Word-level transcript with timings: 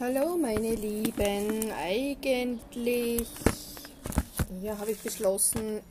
Hallo 0.00 0.38
meine 0.38 0.76
Lieben, 0.76 1.70
eigentlich 1.72 3.28
ja, 4.62 4.78
habe 4.78 4.92
ich 4.92 4.98
beschlossen, 4.98 5.82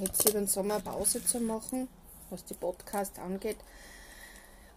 jetzt 0.00 0.26
über 0.26 0.38
den 0.38 0.46
Sommer 0.46 0.80
Pause 0.80 1.22
zu 1.22 1.38
machen, 1.38 1.88
was 2.30 2.46
die 2.46 2.54
Podcast 2.54 3.18
angeht 3.18 3.58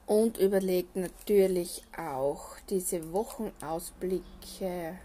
und 0.05 0.37
überlegt 0.37 0.97
natürlich 0.97 1.83
auch 1.97 2.57
diese 2.69 3.13
Wochenausblicke 3.13 4.97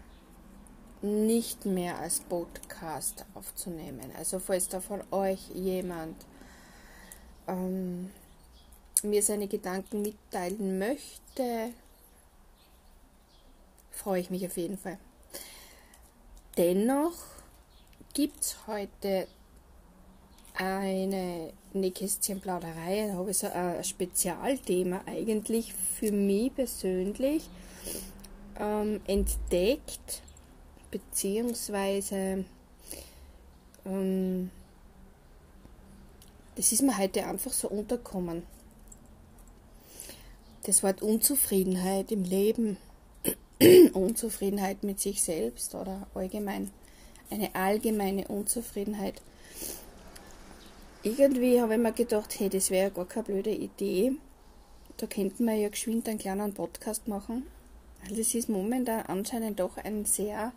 nicht 1.01 1.65
mehr 1.65 1.99
als 1.99 2.19
Podcast 2.19 3.25
aufzunehmen. 3.33 4.11
Also 4.17 4.39
falls 4.39 4.67
da 4.67 4.81
von 4.81 5.01
euch 5.11 5.47
jemand 5.53 6.17
ähm, 7.47 8.11
mir 9.03 9.23
seine 9.23 9.47
Gedanken 9.47 10.01
mitteilen 10.01 10.79
möchte, 10.79 11.71
freue 13.97 14.21
ich 14.21 14.29
mich 14.29 14.45
auf 14.45 14.55
jeden 14.57 14.77
Fall. 14.77 14.97
Dennoch 16.57 17.13
gibt 18.13 18.41
es 18.41 18.55
heute 18.67 19.27
eine 20.55 21.53
Nähkästchenplauderei, 21.73 23.09
da 23.09 23.13
habe 23.13 23.31
ich 23.31 23.37
so 23.37 23.47
ein 23.47 23.83
Spezialthema 23.83 25.01
eigentlich 25.05 25.73
für 25.73 26.11
mich 26.11 26.55
persönlich 26.55 27.47
ähm, 28.59 29.01
entdeckt, 29.05 30.23
beziehungsweise 30.89 32.45
ähm, 33.85 34.49
das 36.55 36.71
ist 36.71 36.81
mir 36.81 36.97
heute 36.97 37.23
einfach 37.27 37.51
so 37.51 37.69
unterkommen. 37.69 38.43
Das 40.63 40.81
Wort 40.81 41.03
Unzufriedenheit 41.03 42.11
im 42.11 42.23
Leben 42.23 42.77
Unzufriedenheit 43.93 44.83
mit 44.83 44.99
sich 44.99 45.23
selbst 45.23 45.73
oder 45.75 46.07
allgemein 46.13 46.71
eine 47.29 47.53
allgemeine 47.55 48.27
Unzufriedenheit. 48.27 49.21
Irgendwie 51.03 51.61
habe 51.61 51.75
ich 51.75 51.79
mir 51.79 51.91
gedacht, 51.91 52.39
hey, 52.39 52.49
das 52.49 52.69
wäre 52.69 52.87
ja 52.87 52.89
gar 52.89 53.05
keine 53.05 53.25
blöde 53.25 53.51
Idee. 53.51 54.13
Da 54.97 55.07
könnten 55.07 55.45
wir 55.45 55.53
ja 55.53 55.69
geschwind 55.69 56.07
einen 56.07 56.17
kleinen 56.17 56.53
Podcast 56.53 57.07
machen. 57.07 57.45
Weil 58.03 58.17
das 58.17 58.33
ist 58.33 58.49
momentan 58.49 59.05
anscheinend 59.05 59.59
doch 59.59 59.77
ein 59.77 60.05
sehr 60.05 60.53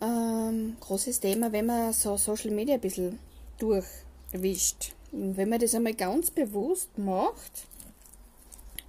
ähm, 0.00 0.76
großes 0.80 1.20
Thema, 1.20 1.52
wenn 1.52 1.66
man 1.66 1.92
so 1.92 2.16
Social 2.16 2.50
Media 2.50 2.74
ein 2.74 2.80
bisschen 2.80 3.18
durchwischt. 3.58 4.92
Und 5.12 5.36
wenn 5.36 5.48
man 5.48 5.58
das 5.58 5.74
einmal 5.74 5.94
ganz 5.94 6.30
bewusst 6.30 6.96
macht, 6.98 7.66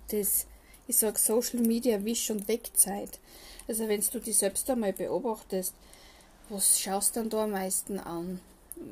das 0.10 0.46
ich 0.92 0.98
sage 0.98 1.18
Social 1.18 1.62
Media 1.62 2.04
Wisch- 2.04 2.32
und 2.32 2.50
Wegzeit. 2.50 3.20
Also 3.66 3.88
wenn 3.88 4.02
du 4.02 4.20
dich 4.20 4.38
selbst 4.38 4.70
einmal 4.70 4.92
beobachtest, 4.92 5.74
was 6.50 6.82
schaust 6.82 7.16
du 7.16 7.22
dann 7.22 7.30
da 7.30 7.44
am 7.46 7.52
meisten 7.52 7.98
an? 7.98 8.42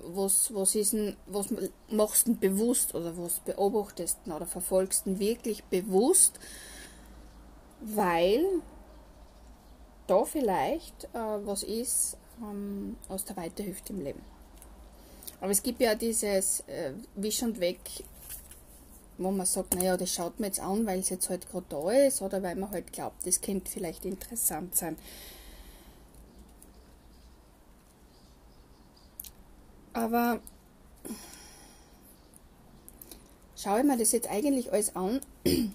Was, 0.06 0.54
was, 0.54 0.76
ist 0.76 0.94
denn, 0.94 1.18
was 1.26 1.48
machst 1.90 2.28
du 2.28 2.36
bewusst 2.36 2.96
oder 2.96 3.18
was 3.18 3.42
beobachtest 3.42 4.18
du 4.24 4.34
oder 4.34 4.46
verfolgst 4.46 5.08
du 5.08 5.20
wirklich 5.20 5.62
bewusst, 5.66 6.40
weil 7.82 8.46
da 10.08 10.24
vielleicht 10.24 11.04
äh, 11.14 11.46
was 11.46 11.64
ist 11.64 12.16
ähm, 12.42 12.96
aus 13.10 13.26
der 13.26 13.36
Weiterhilfe 13.36 13.82
im 13.90 14.02
Leben. 14.06 14.22
Aber 15.42 15.52
es 15.52 15.62
gibt 15.62 15.82
ja 15.82 15.96
dieses 15.96 16.62
äh, 16.62 16.94
Wisch 17.16 17.44
und 17.44 17.60
Weg 17.60 17.80
wo 19.20 19.32
man 19.32 19.46
sagt, 19.46 19.76
naja, 19.76 19.98
das 19.98 20.14
schaut 20.14 20.40
man 20.40 20.48
jetzt 20.48 20.62
an, 20.62 20.86
weil 20.86 21.00
es 21.00 21.10
jetzt 21.10 21.30
halt 21.30 21.50
gerade 21.50 21.66
da 21.70 21.92
ist 21.92 22.22
oder 22.22 22.42
weil 22.42 22.56
man 22.56 22.72
halt 22.72 22.92
glaubt, 22.94 23.28
das 23.28 23.42
könnte 23.42 23.70
vielleicht 23.70 24.06
interessant 24.06 24.76
sein. 24.76 24.98
Aber 29.92 30.40
schaue 33.58 33.80
ich 33.80 33.86
mir 33.86 33.98
das 33.98 34.14
jetzt 34.14 34.30
eigentlich 34.30 34.72
alles 34.72 34.96
an, 34.96 35.20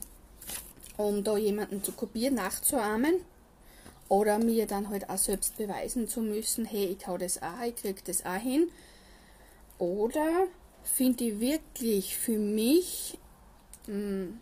um 0.96 1.22
da 1.22 1.36
jemanden 1.36 1.84
zu 1.84 1.92
kopieren, 1.92 2.36
nachzuahmen 2.36 3.16
oder 4.08 4.38
mir 4.38 4.66
dann 4.66 4.88
halt 4.88 5.10
auch 5.10 5.18
selbst 5.18 5.58
beweisen 5.58 6.08
zu 6.08 6.22
müssen, 6.22 6.64
hey, 6.64 6.96
ich 6.98 7.06
hau 7.06 7.18
das 7.18 7.42
auch, 7.42 7.62
ich 7.66 7.76
krieg 7.76 8.02
das 8.04 8.24
auch 8.24 8.36
hin. 8.36 8.70
Oder 9.78 10.46
finde 10.82 11.24
ich 11.24 11.40
wirklich 11.40 12.16
für 12.16 12.38
mich 12.38 13.18
hm, 13.86 14.40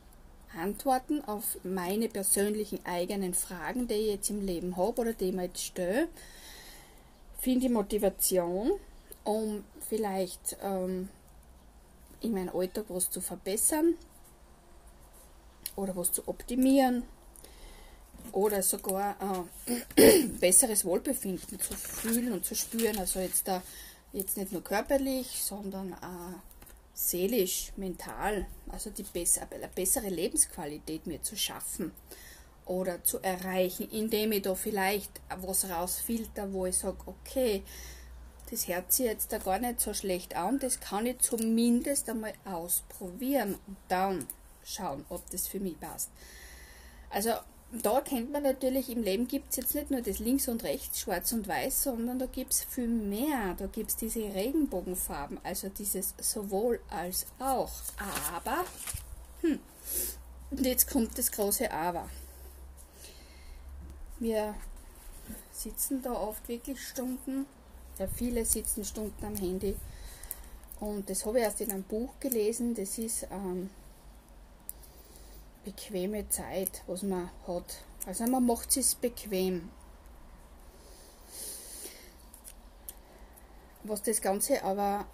Antworten 0.56 1.24
auf 1.24 1.58
meine 1.64 2.08
persönlichen 2.08 2.84
eigenen 2.84 3.34
Fragen, 3.34 3.88
die 3.88 3.94
ich 3.94 4.08
jetzt 4.08 4.30
im 4.30 4.44
Leben 4.44 4.76
habe 4.76 5.00
oder 5.00 5.12
die 5.12 5.30
ich 5.30 5.34
mir 5.34 5.44
jetzt 5.44 5.64
stelle. 5.64 6.08
Finde 7.38 7.66
ich 7.66 7.72
Motivation, 7.72 8.72
um 9.24 9.64
vielleicht 9.88 10.56
ähm, 10.62 11.08
in 12.20 12.32
meinem 12.32 12.54
Alltag 12.54 12.84
was 12.88 13.10
zu 13.10 13.20
verbessern 13.20 13.94
oder 15.74 15.96
was 15.96 16.12
zu 16.12 16.28
optimieren 16.28 17.02
oder 18.30 18.62
sogar 18.62 19.16
äh, 19.96 20.22
besseres 20.40 20.84
Wohlbefinden 20.84 21.58
zu 21.58 21.74
fühlen 21.74 22.32
und 22.32 22.44
zu 22.44 22.54
spüren. 22.54 22.98
Also 22.98 23.20
jetzt 23.20 23.48
da 23.48 23.62
jetzt 24.12 24.36
nicht 24.36 24.52
nur 24.52 24.62
körperlich, 24.62 25.42
sondern 25.42 25.94
auch 25.94 26.51
seelisch, 27.10 27.72
mental, 27.76 28.46
also 28.68 28.90
die 28.90 29.02
bessere, 29.02 29.46
bessere 29.74 30.08
Lebensqualität 30.08 31.06
mir 31.06 31.22
zu 31.22 31.36
schaffen 31.36 31.92
oder 32.64 33.02
zu 33.02 33.18
erreichen, 33.20 33.88
indem 33.90 34.32
ich 34.32 34.42
da 34.42 34.54
vielleicht 34.54 35.20
was 35.36 35.68
rausfilter, 35.68 36.52
wo 36.52 36.66
ich 36.66 36.78
sage, 36.78 36.98
okay, 37.06 37.62
das 38.50 38.68
hört 38.68 38.92
sich 38.92 39.06
jetzt 39.06 39.32
da 39.32 39.38
gar 39.38 39.58
nicht 39.58 39.80
so 39.80 39.94
schlecht 39.94 40.36
an, 40.36 40.58
das 40.58 40.78
kann 40.78 41.06
ich 41.06 41.18
zumindest 41.18 42.08
einmal 42.08 42.34
ausprobieren 42.44 43.54
und 43.66 43.76
dann 43.88 44.26
schauen, 44.64 45.04
ob 45.08 45.28
das 45.30 45.48
für 45.48 45.58
mich 45.58 45.78
passt. 45.80 46.10
Also 47.10 47.30
da 47.80 48.02
kennt 48.02 48.30
man 48.32 48.42
natürlich, 48.42 48.90
im 48.90 49.02
Leben 49.02 49.26
gibt 49.26 49.50
es 49.50 49.56
jetzt 49.56 49.74
nicht 49.74 49.90
nur 49.90 50.02
das 50.02 50.18
Links 50.18 50.46
und 50.46 50.62
Rechts, 50.62 51.00
Schwarz 51.00 51.32
und 51.32 51.48
Weiß, 51.48 51.84
sondern 51.84 52.18
da 52.18 52.26
gibt 52.26 52.52
es 52.52 52.64
viel 52.64 52.86
mehr. 52.86 53.54
Da 53.56 53.66
gibt 53.66 53.90
es 53.90 53.96
diese 53.96 54.20
Regenbogenfarben, 54.20 55.40
also 55.42 55.70
dieses 55.70 56.14
sowohl 56.20 56.80
als 56.90 57.26
auch. 57.38 57.72
Aber, 58.34 58.64
hm, 59.40 59.58
und 60.50 60.66
jetzt 60.66 60.90
kommt 60.90 61.16
das 61.16 61.32
große 61.32 61.72
Aber. 61.72 62.10
Wir 64.18 64.54
sitzen 65.50 66.02
da 66.02 66.12
oft 66.12 66.46
wirklich 66.48 66.86
Stunden, 66.86 67.46
ja 67.98 68.06
viele 68.06 68.44
sitzen 68.44 68.84
Stunden 68.84 69.24
am 69.24 69.36
Handy. 69.36 69.76
Und 70.78 71.08
das 71.08 71.24
habe 71.24 71.38
ich 71.38 71.44
erst 71.44 71.62
in 71.62 71.72
einem 71.72 71.84
Buch 71.84 72.10
gelesen, 72.20 72.74
das 72.74 72.98
ist 72.98 73.26
ähm, 73.30 73.70
bequeme 75.64 76.28
Zeit, 76.28 76.82
was 76.86 77.02
man 77.02 77.30
hat. 77.46 77.84
Also 78.06 78.26
man 78.26 78.44
macht 78.44 78.76
es 78.76 78.94
bequem. 78.94 79.70
Was 83.84 84.02
das 84.02 84.20
Ganze 84.20 84.62
aber 84.62 85.06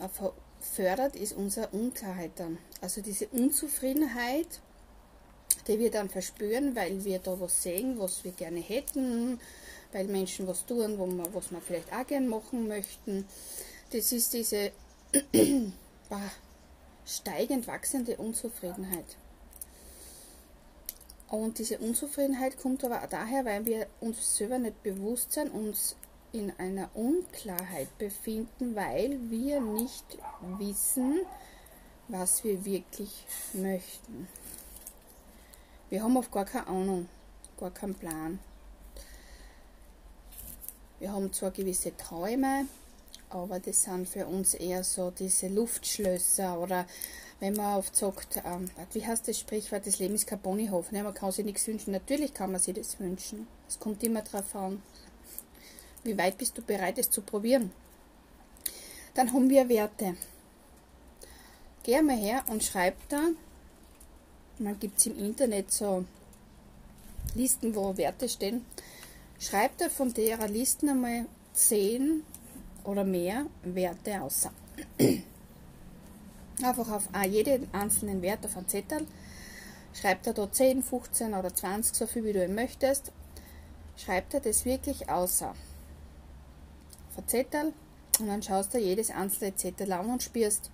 fördert, 0.60 1.16
ist 1.16 1.32
unsere 1.32 1.69
Unklarheit 1.69 2.32
dann. 2.37 2.58
Also 2.81 3.00
diese 3.00 3.26
Unzufriedenheit, 3.28 4.60
die 5.66 5.78
wir 5.78 5.91
dann 5.91 6.08
verspüren, 6.08 6.76
weil 6.76 7.04
wir 7.04 7.19
da 7.19 7.38
was 7.41 7.62
sehen, 7.62 7.98
was 7.98 8.25
wir 8.25 8.32
gerne 8.32 8.60
hätten, 8.60 9.41
weil 9.92 10.06
Menschen 10.06 10.47
was 10.47 10.66
tun, 10.66 10.98
wo 10.98 11.06
man, 11.06 11.32
was 11.34 11.50
wir 11.50 11.60
vielleicht 11.60 11.92
auch 11.92 12.06
gerne 12.06 12.28
machen 12.28 12.69
möchten. 12.69 13.26
Das 13.92 14.12
ist 14.12 14.34
diese 14.34 14.72
steigend 17.06 17.66
wachsende 17.66 18.16
Unzufriedenheit. 18.16 19.16
Und 21.28 21.58
diese 21.58 21.78
Unzufriedenheit 21.78 22.56
kommt 22.56 22.84
aber 22.84 23.06
daher, 23.06 23.44
weil 23.44 23.66
wir 23.66 23.86
uns 24.00 24.36
selber 24.36 24.58
nicht 24.58 24.82
bewusst 24.82 25.32
sind, 25.32 25.50
uns 25.50 25.94
in 26.32 26.52
einer 26.58 26.88
Unklarheit 26.94 27.96
befinden, 27.98 28.75
weil 28.75 29.19
wir 29.30 29.60
nicht 29.60 30.04
wissen, 30.58 31.20
was 32.08 32.44
wir 32.44 32.64
wirklich 32.64 33.26
möchten. 33.52 34.28
Wir 35.90 36.02
haben 36.02 36.16
oft 36.16 36.32
gar 36.32 36.44
keine 36.44 36.66
Ahnung, 36.66 37.08
gar 37.58 37.70
keinen 37.70 37.94
Plan. 37.94 38.38
Wir 40.98 41.12
haben 41.12 41.32
zwar 41.32 41.50
gewisse 41.50 41.96
Träume, 41.96 42.66
aber 43.30 43.60
das 43.60 43.82
sind 43.82 44.08
für 44.08 44.26
uns 44.26 44.54
eher 44.54 44.84
so 44.84 45.10
diese 45.10 45.48
Luftschlösser 45.48 46.58
oder 46.58 46.86
wenn 47.40 47.54
man 47.54 47.78
oft 47.78 47.94
sagt, 47.94 48.42
ähm, 48.44 48.70
wie 48.92 49.06
heißt 49.06 49.28
das 49.28 49.38
Sprichwort, 49.38 49.86
das 49.86 49.98
Leben 49.98 50.14
ist 50.14 50.26
kein 50.26 50.40
Ponyhof, 50.40 50.90
ne? 50.90 51.04
man 51.04 51.14
kann 51.14 51.30
sich 51.30 51.44
nichts 51.44 51.66
wünschen. 51.69 51.92
Natürlich 51.92 52.34
kann 52.34 52.50
man 52.50 52.60
sich 52.60 52.75
das 52.75 52.98
wünschen. 52.98 53.46
Es 53.69 53.78
kommt 53.78 54.02
immer 54.02 54.22
darauf 54.22 54.54
an, 54.56 54.82
wie 56.02 56.19
weit 56.19 56.38
bist 56.38 56.58
du 56.58 56.62
bereit, 56.62 56.98
es 56.98 57.10
zu 57.10 57.22
probieren. 57.22 57.70
Dann 59.14 59.32
haben 59.32 59.48
wir 59.48 59.69
Werte. 59.69 60.16
Geh 61.84 62.02
mal 62.02 62.16
her 62.16 62.44
und 62.48 62.64
schreib 62.64 62.96
da, 63.08 63.20
man 64.58 64.78
gibt 64.78 64.98
es 64.98 65.06
im 65.06 65.19
Internet 65.19 65.72
so 65.72 66.04
Listen, 67.34 67.74
wo 67.74 67.96
Werte 67.96 68.28
stehen, 68.28 68.64
schreibt 69.38 69.81
er 69.81 69.90
von 69.90 70.12
der 70.12 70.48
Listen 70.48 70.88
einmal 70.88 71.26
10 71.54 72.24
oder 72.88 73.05
mehr 73.05 73.46
Werte 73.62 74.23
aus. 74.23 74.49
Einfach 76.62 76.90
auf 76.90 77.08
jeden 77.29 77.73
einzelnen 77.73 78.23
Wert 78.23 78.44
auf 78.46 78.56
einen 78.56 78.67
Zettel. 78.67 79.06
Schreibt 79.93 80.26
er 80.26 80.32
da 80.32 80.50
10, 80.50 80.82
15 80.82 81.35
oder 81.35 81.55
20, 81.55 81.94
so 81.94 82.06
viel 82.06 82.25
wie 82.25 82.32
du 82.32 82.49
möchtest. 82.49 83.12
Schreibt 83.96 84.32
er 84.35 84.40
das 84.40 84.64
wirklich 84.64 85.11
aus. 85.11 85.43
Auf 85.43 85.55
einen 87.19 87.29
Zettel 87.29 87.73
und 88.20 88.26
dann 88.26 88.43
schaust 88.43 88.73
du 88.73 88.79
jedes 88.79 89.11
einzelne 89.11 89.55
Zettel 89.55 89.93
an 89.93 90.08
und 90.08 90.23
spürst 90.23 90.70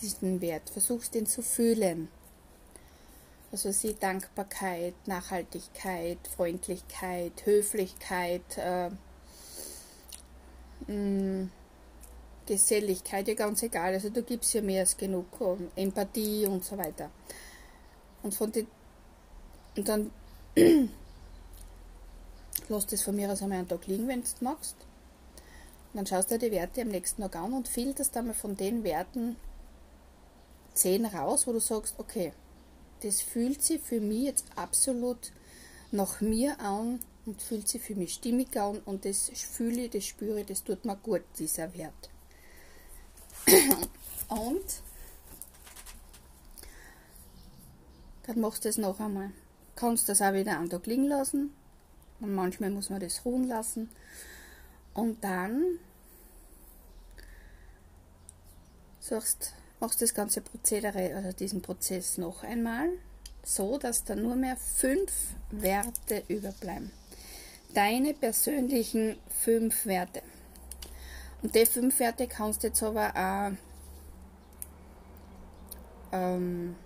diesen 0.00 0.40
Wert. 0.40 0.70
Versuchst 0.70 1.14
ihn 1.14 1.26
zu 1.26 1.42
fühlen. 1.42 2.08
Also 3.52 3.70
sie 3.72 3.94
Dankbarkeit, 3.94 4.94
Nachhaltigkeit, 5.06 6.18
Freundlichkeit, 6.34 7.44
Höflichkeit, 7.44 8.56
äh, 8.56 8.90
mh, 10.86 10.94
mm, 10.94 11.50
Geselligkeit, 12.46 13.28
ja 13.28 13.34
ganz 13.34 13.62
egal. 13.62 13.94
Also 13.94 14.10
du 14.10 14.22
gibst 14.22 14.52
ja 14.54 14.62
mehr 14.62 14.80
als 14.80 14.96
genug, 14.96 15.26
Empathie 15.76 16.46
und 16.46 16.64
so 16.64 16.76
weiter. 16.76 17.10
Und 18.22 18.34
von 18.34 18.52
den 18.52 18.66
und 19.76 19.88
dann 19.88 20.10
lass 22.68 22.86
das 22.86 23.02
von 23.02 23.16
mir 23.16 23.30
aus 23.30 23.42
einmal 23.42 23.58
einen 23.58 23.68
Tag 23.68 23.86
liegen, 23.86 24.08
wenn 24.08 24.20
du 24.20 24.26
es 24.26 24.40
magst. 24.40 24.76
Und 25.92 25.98
dann 25.98 26.06
schaust 26.06 26.30
du 26.30 26.38
dir 26.38 26.50
die 26.50 26.56
Werte 26.56 26.82
am 26.82 26.88
nächsten 26.88 27.22
Tag 27.22 27.36
an 27.36 27.52
und 27.52 27.68
filterst 27.68 28.16
einmal 28.16 28.34
von 28.34 28.56
den 28.56 28.84
Werten 28.84 29.36
10 30.74 31.06
raus, 31.06 31.46
wo 31.46 31.52
du 31.52 31.60
sagst, 31.60 31.94
okay, 31.98 32.32
das 33.02 33.20
fühlt 33.20 33.62
sich 33.62 33.80
für 33.80 34.00
mich 34.00 34.22
jetzt 34.22 34.46
absolut 34.56 35.32
nach 35.90 36.20
mir 36.20 36.58
an 36.60 37.00
und 37.26 37.40
fühlt 37.40 37.68
sich 37.68 37.82
für 37.82 37.94
mich 37.94 38.14
stimmig 38.14 38.56
an 38.56 38.78
und 38.84 39.04
das 39.04 39.30
fühle 39.30 39.84
ich, 39.84 39.90
das 39.90 40.04
spüre 40.04 40.40
ich, 40.40 40.46
das 40.46 40.62
tut 40.64 40.84
mir 40.84 40.96
gut, 40.96 41.22
dieser 41.38 41.72
Wert. 41.74 42.10
Und 44.28 44.82
dann 48.26 48.40
machst 48.40 48.64
du 48.64 48.68
es 48.68 48.78
noch 48.78 49.00
einmal. 49.00 49.30
Kannst 49.76 50.08
das 50.08 50.22
auch 50.22 50.32
wieder 50.32 50.58
einen 50.58 50.70
Tag 50.70 50.86
liegen 50.86 51.04
lassen. 51.04 51.52
Und 52.20 52.34
manchmal 52.34 52.70
muss 52.70 52.90
man 52.90 53.00
das 53.00 53.24
ruhen 53.24 53.46
lassen. 53.46 53.90
Und 54.94 55.22
dann 55.22 55.78
sagst, 59.00 59.52
machst 59.80 60.00
das 60.00 60.14
ganze 60.14 60.40
Prozedere, 60.40 61.14
also 61.14 61.32
diesen 61.32 61.60
Prozess 61.60 62.16
noch 62.16 62.42
einmal, 62.44 62.88
so 63.42 63.76
dass 63.76 64.04
da 64.04 64.14
nur 64.14 64.36
mehr 64.36 64.56
fünf 64.56 65.12
Werte 65.50 66.22
überbleiben. 66.28 66.90
Deine 67.74 68.14
persönlichen 68.14 69.18
fünf 69.28 69.84
Werte. 69.84 70.22
Und 71.42 71.54
die 71.54 71.66
fünf 71.66 71.98
Werte 71.98 72.26
kannst 72.26 72.62
du 72.62 72.68
jetzt 72.68 72.82
aber 72.82 73.10
auch 73.14 73.52
ähm, 76.12 76.76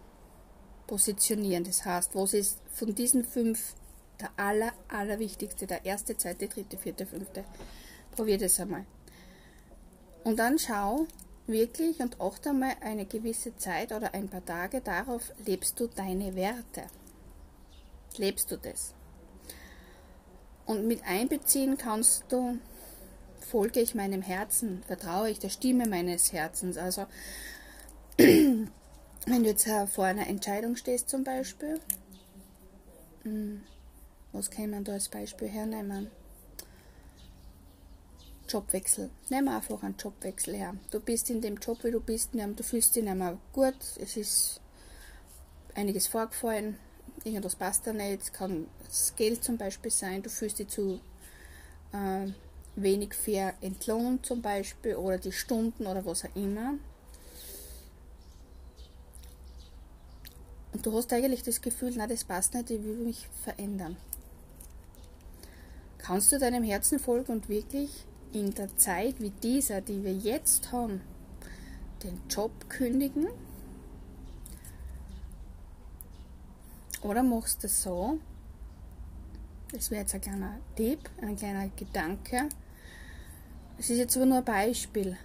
positionieren. 0.87 1.64
Das 1.64 1.85
heißt, 1.85 2.14
was 2.14 2.35
ist 2.35 2.58
von 2.73 2.94
diesen 2.94 3.25
fünf 3.25 3.75
der 4.20 4.31
aller, 4.37 4.73
allerwichtigste, 4.88 5.67
der 5.67 5.85
erste, 5.85 6.17
zweite, 6.17 6.49
dritte, 6.49 6.76
vierte, 6.76 7.06
fünfte. 7.06 7.44
Probier 8.17 8.38
das 8.38 8.58
einmal. 8.58 8.85
Und 10.25 10.38
dann 10.38 10.58
schau 10.58 11.06
wirklich 11.46 12.00
und 12.00 12.20
achte 12.20 12.50
einmal 12.50 12.75
eine 12.81 13.06
gewisse 13.06 13.56
Zeit 13.56 13.93
oder 13.93 14.14
ein 14.14 14.29
paar 14.29 14.44
Tage 14.44 14.81
darauf, 14.81 15.32
lebst 15.46 15.79
du 15.79 15.87
deine 15.87 16.35
Werte. 16.35 16.85
Lebst 18.17 18.50
du 18.50 18.56
das? 18.56 18.94
Und 20.69 20.87
mit 20.87 21.03
einbeziehen 21.05 21.79
kannst 21.79 22.25
du 22.29 22.59
folge 23.41 23.81
ich 23.81 23.94
meinem 23.94 24.20
Herzen, 24.20 24.82
vertraue 24.87 25.31
ich 25.31 25.38
der 25.38 25.49
Stimme 25.49 25.88
meines 25.88 26.35
Herzens. 26.35 26.76
Also, 26.76 27.06
wenn 28.19 28.69
du 29.26 29.49
jetzt 29.49 29.67
vor 29.94 30.05
einer 30.05 30.26
Entscheidung 30.26 30.76
stehst 30.76 31.09
zum 31.09 31.25
Beispiel, 31.25 31.81
hm, 33.23 33.62
was 34.32 34.50
kann 34.50 34.69
man 34.69 34.85
da 34.85 34.93
als 34.93 35.09
Beispiel 35.09 35.49
hernehmen? 35.49 36.11
Jobwechsel. 38.47 39.09
Nimm 39.31 39.49
einfach 39.49 39.82
einen 39.82 39.97
Jobwechsel 39.97 40.55
her. 40.55 40.75
Du 40.91 41.00
bist 41.00 41.31
in 41.31 41.41
dem 41.41 41.56
Job, 41.56 41.82
wie 41.82 41.93
du 41.93 42.00
bist, 42.00 42.35
du 42.35 42.62
fühlst 42.62 42.94
dich 42.94 43.05
nicht 43.05 43.17
mehr 43.17 43.38
gut, 43.55 43.76
es 43.99 44.19
ist 44.19 44.61
einiges 45.75 46.09
vorgefallen, 46.09 46.79
irgendwas 47.25 47.56
passt 47.56 47.87
da 47.87 47.93
nicht, 47.93 48.23
es 48.23 48.32
kann 48.32 48.67
das 48.85 49.15
Geld 49.17 49.44
zum 49.44 49.56
Beispiel 49.56 49.91
sein, 49.91 50.23
du 50.23 50.31
fühlst 50.31 50.59
dich 50.59 50.69
zu 50.69 51.00
äh, 51.93 52.29
wenig 52.76 53.15
fair 53.15 53.55
entlohnt 53.61 54.25
zum 54.25 54.43
Beispiel 54.43 54.97
oder 54.97 55.19
die 55.19 55.32
Stunden 55.32 55.87
oder 55.87 56.05
was 56.05 56.25
auch 56.25 56.37
immer. 56.37 56.75
Und 60.73 60.85
du 60.85 60.93
hast 60.97 61.12
eigentlich 61.12 61.43
das 61.43 61.61
Gefühl, 61.61 61.93
na 61.97 62.06
das 62.06 62.25
passt 62.25 62.55
nicht, 62.55 62.70
ich 62.70 62.82
will 62.82 62.99
mich 62.99 63.29
verändern. 63.43 63.97
Kannst 65.99 66.31
du 66.32 66.38
deinem 66.38 66.62
Herzen 66.62 66.99
folgen 66.99 67.32
und 67.32 67.49
wirklich 67.49 67.91
in 68.32 68.55
der 68.55 68.76
Zeit 68.76 69.21
wie 69.21 69.31
dieser, 69.31 69.81
die 69.81 70.05
wir 70.05 70.14
jetzt 70.14 70.71
haben, 70.73 71.00
den 72.03 72.21
Job 72.29 72.53
kündigen? 72.69 73.26
Oder 77.03 77.23
machst 77.23 77.62
du 77.62 77.67
es 77.67 77.83
so, 77.83 78.19
das 79.73 79.91
wäre 79.91 80.03
jetzt 80.03 80.15
ein 80.15 80.21
kleiner 80.21 80.59
Tipp, 80.77 81.09
ein 81.23 81.37
kleiner 81.37 81.69
Gedanke, 81.77 82.49
es 83.79 83.91
ist 83.91 83.99
jetzt 83.99 84.17
aber 84.17 84.27
nur 84.27 84.39
ein 84.39 84.45
Beispiel. 84.45 85.17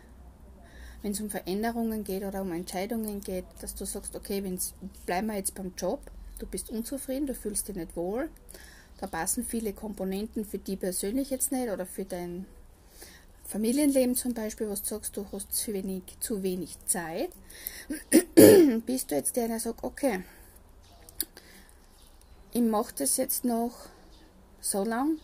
Wenn 1.01 1.11
es 1.11 1.19
um 1.19 1.29
Veränderungen 1.29 2.03
geht 2.03 2.23
oder 2.23 2.43
um 2.43 2.51
Entscheidungen 2.51 3.19
geht, 3.19 3.45
dass 3.59 3.73
du 3.73 3.83
sagst, 3.83 4.15
okay, 4.15 4.43
wenn's, 4.43 4.75
bleiben 5.07 5.27
wir 5.27 5.35
jetzt 5.35 5.55
beim 5.55 5.73
Job, 5.75 5.99
du 6.37 6.45
bist 6.45 6.69
unzufrieden, 6.69 7.25
du 7.25 7.33
fühlst 7.33 7.67
dich 7.67 7.75
nicht 7.75 7.95
wohl, 7.95 8.29
da 8.99 9.07
passen 9.07 9.43
viele 9.43 9.73
Komponenten 9.73 10.45
für 10.45 10.59
die 10.59 10.77
persönlich 10.77 11.31
jetzt 11.31 11.51
nicht 11.51 11.69
oder 11.69 11.87
für 11.87 12.05
dein 12.05 12.45
Familienleben 13.43 14.15
zum 14.15 14.33
Beispiel, 14.33 14.69
was 14.69 14.83
du 14.83 14.89
sagst, 14.89 15.17
du 15.17 15.25
hast 15.31 15.51
zu 15.51 15.73
wenig, 15.73 16.03
zu 16.19 16.43
wenig 16.43 16.77
Zeit, 16.85 17.31
bist 18.85 19.11
du 19.11 19.15
jetzt 19.15 19.35
der, 19.35 19.47
der 19.47 19.59
sagt, 19.59 19.83
okay, 19.83 20.23
ich 22.53 22.61
mache 22.61 22.93
das 22.97 23.17
jetzt 23.17 23.45
noch 23.45 23.73
so 24.61 24.83
lang 24.83 25.19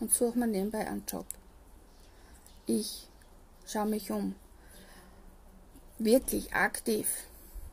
und 0.00 0.12
suche 0.12 0.38
mir 0.38 0.46
nebenbei 0.46 0.86
einen 0.86 1.04
Job 1.06 1.26
ich 2.70 3.08
schaue 3.66 3.86
mich 3.86 4.10
um. 4.10 4.34
Wirklich 5.98 6.52
aktiv. 6.54 7.06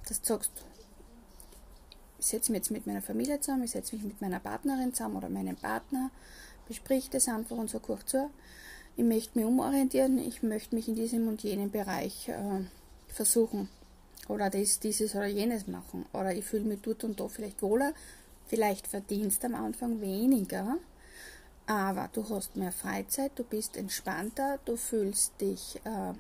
Das 0.08 0.20
sagst 0.24 0.52
du. 0.56 0.62
Ich 2.20 2.26
setze 2.26 2.52
mich 2.52 2.60
jetzt 2.60 2.72
mit 2.72 2.88
meiner 2.88 3.02
Familie 3.02 3.40
zusammen, 3.40 3.64
ich 3.64 3.72
setze 3.72 3.96
mich 3.96 4.04
mit 4.04 4.22
meiner 4.22 4.40
Partnerin 4.40 4.94
zusammen 4.94 5.18
oder 5.18 5.30
meinem 5.30 5.56
Partner, 5.56 6.10
besprich 6.68 7.10
das 7.10 7.28
einfach 7.28 7.56
und 7.56 7.70
so 7.70 7.80
kurz 7.80 8.08
zu. 8.08 8.30
Ich 8.96 9.04
möchte 9.04 9.38
mich 9.38 9.48
umorientieren, 9.48 10.18
ich 10.18 10.42
möchte 10.42 10.74
mich 10.74 10.88
in 10.88 10.96
diesem 10.96 11.28
und 11.28 11.44
jenem 11.44 11.70
Bereich 11.70 12.28
äh, 12.30 12.66
versuchen 13.08 13.70
oder 14.28 14.50
das, 14.50 14.80
dieses 14.80 15.14
oder 15.14 15.28
jenes 15.28 15.68
machen. 15.68 16.08
Oder 16.12 16.34
ich 16.34 16.44
fühle 16.44 16.64
mich 16.64 16.82
dort 16.82 17.04
und 17.04 17.20
da 17.20 17.28
vielleicht 17.28 17.62
wohler, 17.62 17.94
vielleicht 18.48 18.88
verdienst 18.88 19.44
am 19.46 19.56
Anfang 19.56 20.02
weniger, 20.02 20.78
aber 21.66 22.10
du 22.14 22.28
hast 22.30 22.56
mehr 22.56 22.72
Freizeit, 22.72 23.32
du 23.36 23.44
bist 23.44 23.76
entspannter, 23.76 24.60
du 24.66 24.78
fühlst 24.78 25.40
dich 25.42 25.80
äh, 25.84 26.14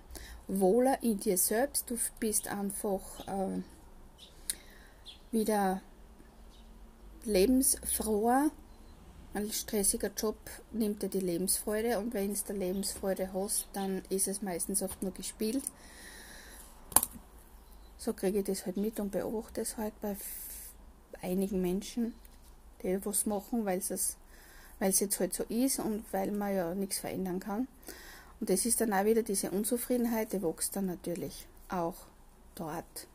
wohler 0.47 1.01
in 1.01 1.19
dir 1.19 1.37
selbst, 1.37 1.89
du 1.89 1.97
bist 2.19 2.47
einfach 2.49 3.01
äh, 3.27 3.61
wieder 5.31 5.81
lebensfroher. 7.23 8.51
Ein 9.33 9.51
stressiger 9.51 10.09
Job 10.17 10.37
nimmt 10.71 11.03
dir 11.03 11.09
die 11.09 11.19
Lebensfreude 11.19 11.99
und 11.99 12.13
wenn 12.13 12.33
du 12.33 12.39
der 12.47 12.55
Lebensfreude 12.55 13.31
hast, 13.33 13.67
dann 13.73 14.01
ist 14.09 14.27
es 14.27 14.41
meistens 14.41 14.81
oft 14.81 15.01
nur 15.03 15.13
gespielt. 15.13 15.63
So 17.97 18.13
kriege 18.13 18.39
ich 18.39 18.45
das 18.45 18.65
halt 18.65 18.77
mit 18.77 18.99
und 18.99 19.11
beobachte 19.11 19.61
es 19.61 19.77
halt 19.77 19.99
bei 20.01 20.15
einigen 21.21 21.61
Menschen, 21.61 22.13
die 22.83 23.03
was 23.05 23.25
machen, 23.25 23.65
weil 23.65 23.81
sie 23.81 23.95
es 23.95 24.17
weil 24.79 24.89
es 24.89 24.99
jetzt 24.99 25.19
halt 25.19 25.33
so 25.33 25.43
ist 25.43 25.79
und 25.79 26.03
weil 26.11 26.31
man 26.31 26.55
ja 26.55 26.75
nichts 26.75 26.99
verändern 26.99 27.39
kann. 27.39 27.67
Und 28.39 28.49
das 28.49 28.65
ist 28.65 28.81
dann 28.81 28.93
auch 28.93 29.05
wieder 29.05 29.23
diese 29.23 29.51
Unzufriedenheit, 29.51 30.33
die 30.33 30.43
wächst 30.43 30.75
dann 30.75 30.85
natürlich 30.85 31.47
auch 31.69 31.95
dort. 32.55 33.07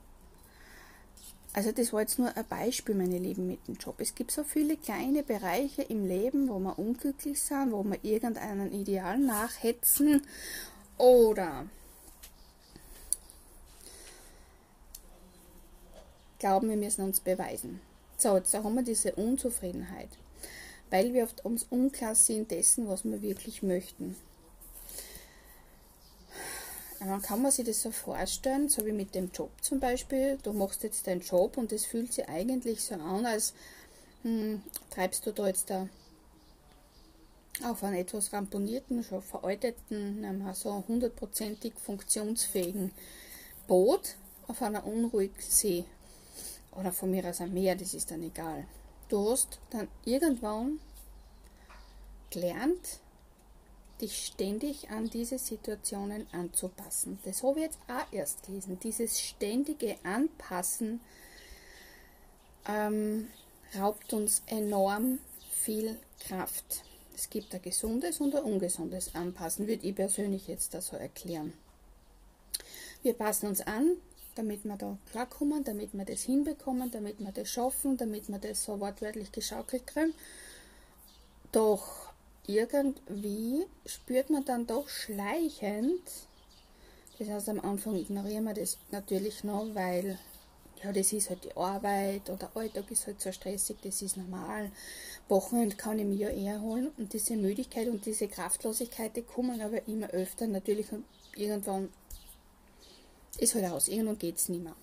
Also 1.55 1.71
das 1.71 1.93
war 1.93 2.01
jetzt 2.01 2.19
nur 2.19 2.35
ein 2.35 2.47
Beispiel, 2.47 2.95
meine 2.95 3.19
Lieben, 3.19 3.47
mit 3.47 3.69
dem 3.69 3.75
Job. 3.75 3.97
Es 3.99 4.15
gibt 4.15 4.31
so 4.31 4.43
viele 4.43 4.77
kleine 4.77 5.23
Bereiche 5.23 5.83
im 5.83 6.07
Leben, 6.07 6.49
wo 6.49 6.59
wir 6.59 6.79
unglücklich 6.79 7.41
sind, 7.41 7.73
wo 7.73 7.85
wir 7.85 8.03
irgendeinen 8.03 8.73
Ideal 8.73 9.19
nachhetzen 9.19 10.23
oder 10.97 11.67
glauben, 16.39 16.71
wir 16.71 16.77
müssen 16.77 17.03
uns 17.03 17.21
beweisen 17.21 17.81
So, 18.23 18.37
jetzt 18.37 18.55
haben 18.55 18.77
wir 18.77 18.85
diese 18.85 19.17
Unzufriedenheit, 19.17 20.11
weil 20.91 21.13
wir 21.13 21.25
oft 21.25 21.45
uns 21.45 21.67
unklar 21.71 22.15
sind 22.15 22.53
dessen, 22.53 22.87
was 22.87 23.05
wir 23.05 23.21
wirklich 23.21 23.65
möchten. 23.65 24.15
Dann 27.01 27.21
kann 27.21 27.43
man 27.43 27.51
sich 27.51 27.67
das 27.67 27.83
so 27.83 27.91
vorstellen, 27.91 28.69
so 28.69 28.87
wie 28.87 28.93
mit 28.93 29.17
dem 29.17 29.33
Job 29.33 29.51
zum 29.61 29.81
Beispiel. 29.81 30.39
Du 30.41 30.53
machst 30.53 30.85
jetzt 30.85 31.09
deinen 31.09 31.23
Job 31.23 31.57
und 31.57 31.73
es 31.73 31.85
fühlt 31.85 32.13
sich 32.13 32.29
eigentlich 32.29 32.81
so 32.81 32.95
an, 32.95 33.27
als 33.27 33.55
hm, 34.23 34.63
treibst 34.91 35.27
du 35.27 35.33
da 35.33 35.49
jetzt 35.49 35.69
da 35.71 35.89
auf 37.65 37.83
einen 37.83 37.97
etwas 37.97 38.33
ramponierten, 38.33 39.03
schon 39.03 39.21
veralteten, 39.21 40.25
so 40.55 40.85
hundertprozentig 40.87 41.73
funktionsfähigen 41.75 42.93
Boot 43.67 44.15
auf 44.47 44.63
einer 44.63 44.87
unruhigen 44.87 45.35
See. 45.41 45.85
Oder 46.73 46.93
von 46.93 47.11
mir 47.11 47.25
aus 47.29 47.41
am 47.41 47.53
Meer, 47.53 47.77
das 47.77 47.95
ist 47.95 48.11
dann 48.11 48.23
egal. 48.23 48.67
Du 49.09 49.31
hast 49.31 49.61
dann 49.71 49.89
irgendwann 50.05 50.81
gelernt, 52.31 53.01
dich 54.01 54.27
ständig 54.27 54.91
an 54.91 55.09
diese 55.11 55.39
Situationen 55.39 56.27
anzupassen. 56.33 57.19
Das 57.25 57.43
habe 57.43 57.61
ich 57.61 57.67
jetzt 57.67 57.79
auch 57.89 58.13
erst 58.13 58.45
gelesen. 58.47 58.79
Dieses 58.83 59.21
ständige 59.21 59.97
Anpassen 60.03 61.01
ähm, 62.67 63.29
raubt 63.79 64.13
uns 64.13 64.43
enorm 64.47 65.19
viel 65.51 65.99
Kraft. 66.21 66.83
Es 67.15 67.29
gibt 67.31 67.55
ein 67.55 67.63
gesundes 67.63 68.21
und 68.21 68.35
ein 68.35 68.43
ungesundes 68.43 69.15
Anpassen, 69.15 69.69
würde 69.69 69.87
ich 69.87 69.95
persönlich 69.95 70.49
jetzt 70.49 70.75
da 70.75 70.81
so 70.81 70.97
erklären. 70.97 71.53
Wir 73.03 73.15
passen 73.15 73.47
uns 73.49 73.61
an, 73.61 73.97
damit 74.35 74.65
wir 74.65 74.77
da 74.77 74.97
klarkommen, 75.11 75.65
damit 75.65 75.93
wir 75.93 76.05
das 76.05 76.23
hinbekommen, 76.23 76.91
damit 76.91 77.19
wir 77.19 77.33
das 77.33 77.49
schaffen, 77.49 77.97
damit 77.97 78.29
wir 78.29 78.39
das 78.39 78.65
so 78.65 78.81
wortwörtlich 78.81 79.33
geschaukelt 79.33 79.87
kriegen. 79.87 80.15
Doch 81.53 82.13
irgendwie 82.47 83.67
spürt 83.87 84.31
man 84.31 84.45
dann 84.45 84.67
doch 84.67 84.89
schleichend, 84.89 86.01
das 87.19 87.29
heißt 87.29 87.49
am 87.51 87.61
Anfang 87.61 87.95
ignorieren 87.95 88.45
wir 88.45 88.55
das 88.55 88.79
natürlich 88.91 89.45
noch, 89.45 89.67
weil 89.75 90.19
ja, 90.83 90.93
das 90.93 91.13
ist 91.13 91.31
halt 91.31 91.45
die 91.45 91.57
Arbeit 91.57 92.29
oder 92.29 92.51
Alltag 92.57 92.91
ist 92.91 93.07
halt 93.07 93.21
so 93.21 93.31
stressig, 93.31 93.77
das 93.85 94.03
ist 94.03 94.17
normal. 94.17 94.73
Wochenende 95.29 95.77
kann 95.77 95.99
ich 95.99 96.05
mir 96.05 96.17
ja 96.17 96.29
eher 96.29 96.61
holen 96.61 96.91
und 96.99 97.13
diese 97.13 97.37
Müdigkeit 97.37 97.87
und 97.87 98.05
diese 98.05 98.27
Kraftlosigkeit, 98.27 99.15
die 99.15 99.23
kommen 99.23 99.61
aber 99.61 99.87
immer 99.87 100.09
öfter. 100.09 100.47
Natürlich 100.49 100.87
irgendwann 101.37 101.89
ist 103.39 103.55
halt 103.55 103.65
aus, 103.67 103.89
irgendwann 103.89 104.19
geht 104.19 104.37
es 104.37 104.49
nicht 104.49 104.63
mehr. 104.63 104.77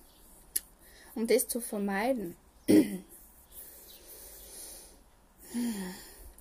Um 1.14 1.26
das 1.26 1.48
zu 1.48 1.60
vermeiden, 1.60 2.36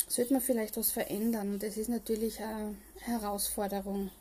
sollte 0.07 0.33
man 0.33 0.41
vielleicht 0.41 0.77
was 0.77 0.91
verändern. 0.91 1.53
Und 1.53 1.63
das 1.63 1.77
ist 1.77 1.89
natürlich 1.89 2.41
eine 2.41 2.75
Herausforderung, 2.99 4.11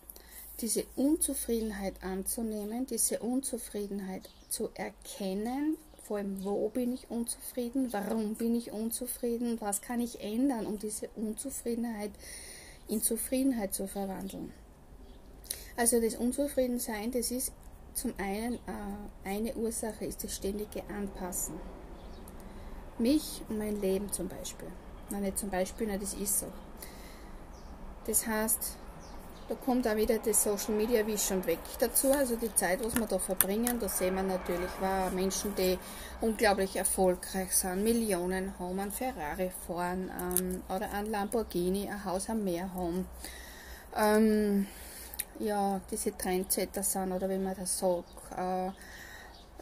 diese 0.60 0.84
Unzufriedenheit 0.96 2.02
anzunehmen, 2.02 2.86
diese 2.86 3.20
Unzufriedenheit 3.20 4.28
zu 4.48 4.70
erkennen, 4.74 5.76
vor 6.02 6.16
allem 6.18 6.42
wo 6.42 6.68
bin 6.70 6.94
ich 6.94 7.10
unzufrieden, 7.10 7.92
warum 7.92 8.34
bin 8.34 8.54
ich 8.56 8.72
unzufrieden, 8.72 9.60
was 9.60 9.82
kann 9.82 10.00
ich 10.00 10.20
ändern, 10.20 10.66
um 10.66 10.78
diese 10.78 11.08
Unzufriedenheit 11.16 12.10
in 12.88 13.02
Zufriedenheit 13.02 13.74
zu 13.74 13.86
verwandeln. 13.86 14.52
Also 15.76 16.00
das 16.00 16.16
Unzufriedensein, 16.16 17.12
das 17.12 17.30
ist 17.30 17.52
zum 17.98 18.14
einen 18.18 18.54
äh, 18.54 19.28
eine 19.28 19.54
Ursache, 19.54 20.04
ist 20.04 20.22
das 20.24 20.34
ständige 20.34 20.82
Anpassen. 20.88 21.54
Mich 22.98 23.42
und 23.48 23.58
mein 23.58 23.80
Leben 23.80 24.10
zum 24.12 24.28
Beispiel. 24.28 24.68
Nein, 25.10 25.22
nicht 25.22 25.38
zum 25.38 25.50
Beispiel, 25.50 25.86
nein, 25.86 26.00
das 26.00 26.14
ist 26.14 26.40
so. 26.40 26.46
Das 28.06 28.26
heißt, 28.26 28.76
da 29.48 29.54
kommt 29.54 29.88
auch 29.88 29.96
wieder 29.96 30.18
das 30.18 30.42
Social 30.42 30.74
Media 30.74 31.06
Vision 31.06 31.44
weg 31.46 31.58
dazu, 31.78 32.12
also 32.12 32.36
die 32.36 32.54
Zeit, 32.54 32.84
was 32.84 32.94
wir 32.96 33.06
da 33.06 33.18
verbringen, 33.18 33.78
da 33.80 33.88
sehen 33.88 34.14
wir 34.14 34.22
natürlich 34.22 34.70
wow, 34.80 35.10
Menschen, 35.10 35.54
die 35.56 35.78
unglaublich 36.20 36.76
erfolgreich 36.76 37.54
sind, 37.54 37.82
Millionen 37.82 38.58
haben, 38.58 38.78
ein 38.78 38.92
Ferrari 38.92 39.50
fahren 39.66 40.10
ähm, 40.20 40.62
oder 40.68 40.92
ein 40.92 41.06
Lamborghini, 41.06 41.88
ein 41.88 42.04
Haus 42.04 42.28
am 42.28 42.44
Meer 42.44 42.72
haben. 42.74 43.06
Ähm, 43.96 44.66
ja, 45.40 45.80
diese 45.90 46.16
Trendsetter 46.16 46.82
sind 46.82 47.12
oder 47.12 47.28
wie 47.28 47.38
man 47.38 47.56
das 47.56 47.78
sagt, 47.78 48.04
äh, 48.36 48.70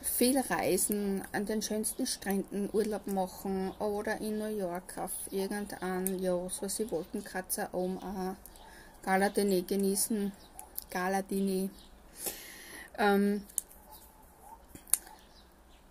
viel 0.02 0.38
reisen, 0.38 1.22
an 1.32 1.46
den 1.46 1.62
schönsten 1.62 2.06
Stränden 2.06 2.68
Urlaub 2.72 3.06
machen 3.06 3.72
oder 3.78 4.20
in 4.20 4.38
New 4.38 4.56
York 4.56 4.98
auf 4.98 5.10
irgendeinen, 5.30 6.18
ja, 6.20 6.48
so 6.48 6.68
sie 6.68 6.90
Wolkenkratzer 6.90 7.68
um 7.72 7.98
ein 7.98 8.36
Galadini 9.02 9.62
genießen. 9.62 10.32
Galadini. 10.90 11.70
Ähm, 12.98 13.42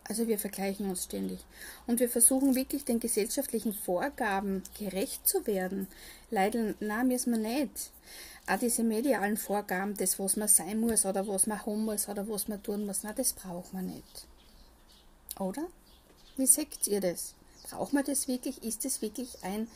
also 0.08 0.27
wir 0.27 0.38
vergleichen 0.38 0.89
uns 0.89 1.06
ständig. 1.06 1.39
Und 1.88 2.00
wir 2.00 2.10
versuchen 2.10 2.56
wirklich 2.56 2.86
den 2.86 3.00
gesellschaftlichen 3.00 3.74
Vorgaben 3.74 4.63
gerecht 4.77 5.27
zu 5.27 5.48
werden. 5.48 5.88
Leider, 6.30 6.75
na, 6.80 7.04
müssen 7.04 7.32
wir 7.32 7.39
nicht 7.39 7.92
auch 8.48 8.60
diese 8.60 8.84
medialen 8.84 9.38
Vorgaben, 9.38 9.98
das, 9.98 10.20
was 10.20 10.36
man 10.36 10.48
sein 10.48 10.80
muss 10.80 11.06
oder 11.06 11.28
was 11.28 11.48
man 11.48 11.66
haben 11.66 11.86
muss 11.86 12.08
oder 12.08 12.28
was 12.28 12.48
man 12.48 12.62
tun 12.62 12.86
muss, 12.86 13.00
na, 13.04 13.14
das 13.14 13.34
braucht 13.34 13.74
man 13.74 13.88
nicht. 13.88 14.28
Oder? 15.40 15.68
Wie 16.38 16.46
seht 16.46 16.88
ihr 16.88 17.02
das? 17.02 17.34
Braucht 17.70 17.94
man 17.94 18.04
das 18.04 18.28
wirklich? 18.28 18.64
Ist 18.64 18.86
das 18.86 19.02
wirklich 19.02 19.44
ein 19.44 19.68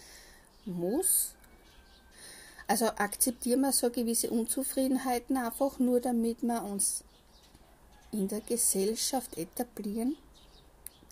Muss? 0.66 1.34
Also 2.68 2.86
akzeptieren 2.86 3.62
wir 3.62 3.72
so 3.72 3.90
gewisse 3.90 4.30
Unzufriedenheiten 4.30 5.38
einfach 5.38 5.80
nur, 5.80 6.00
damit 6.00 6.44
wir 6.44 6.64
uns 6.64 7.04
in 8.12 8.28
der 8.28 8.42
Gesellschaft 8.42 9.38
etablieren? 9.38 10.16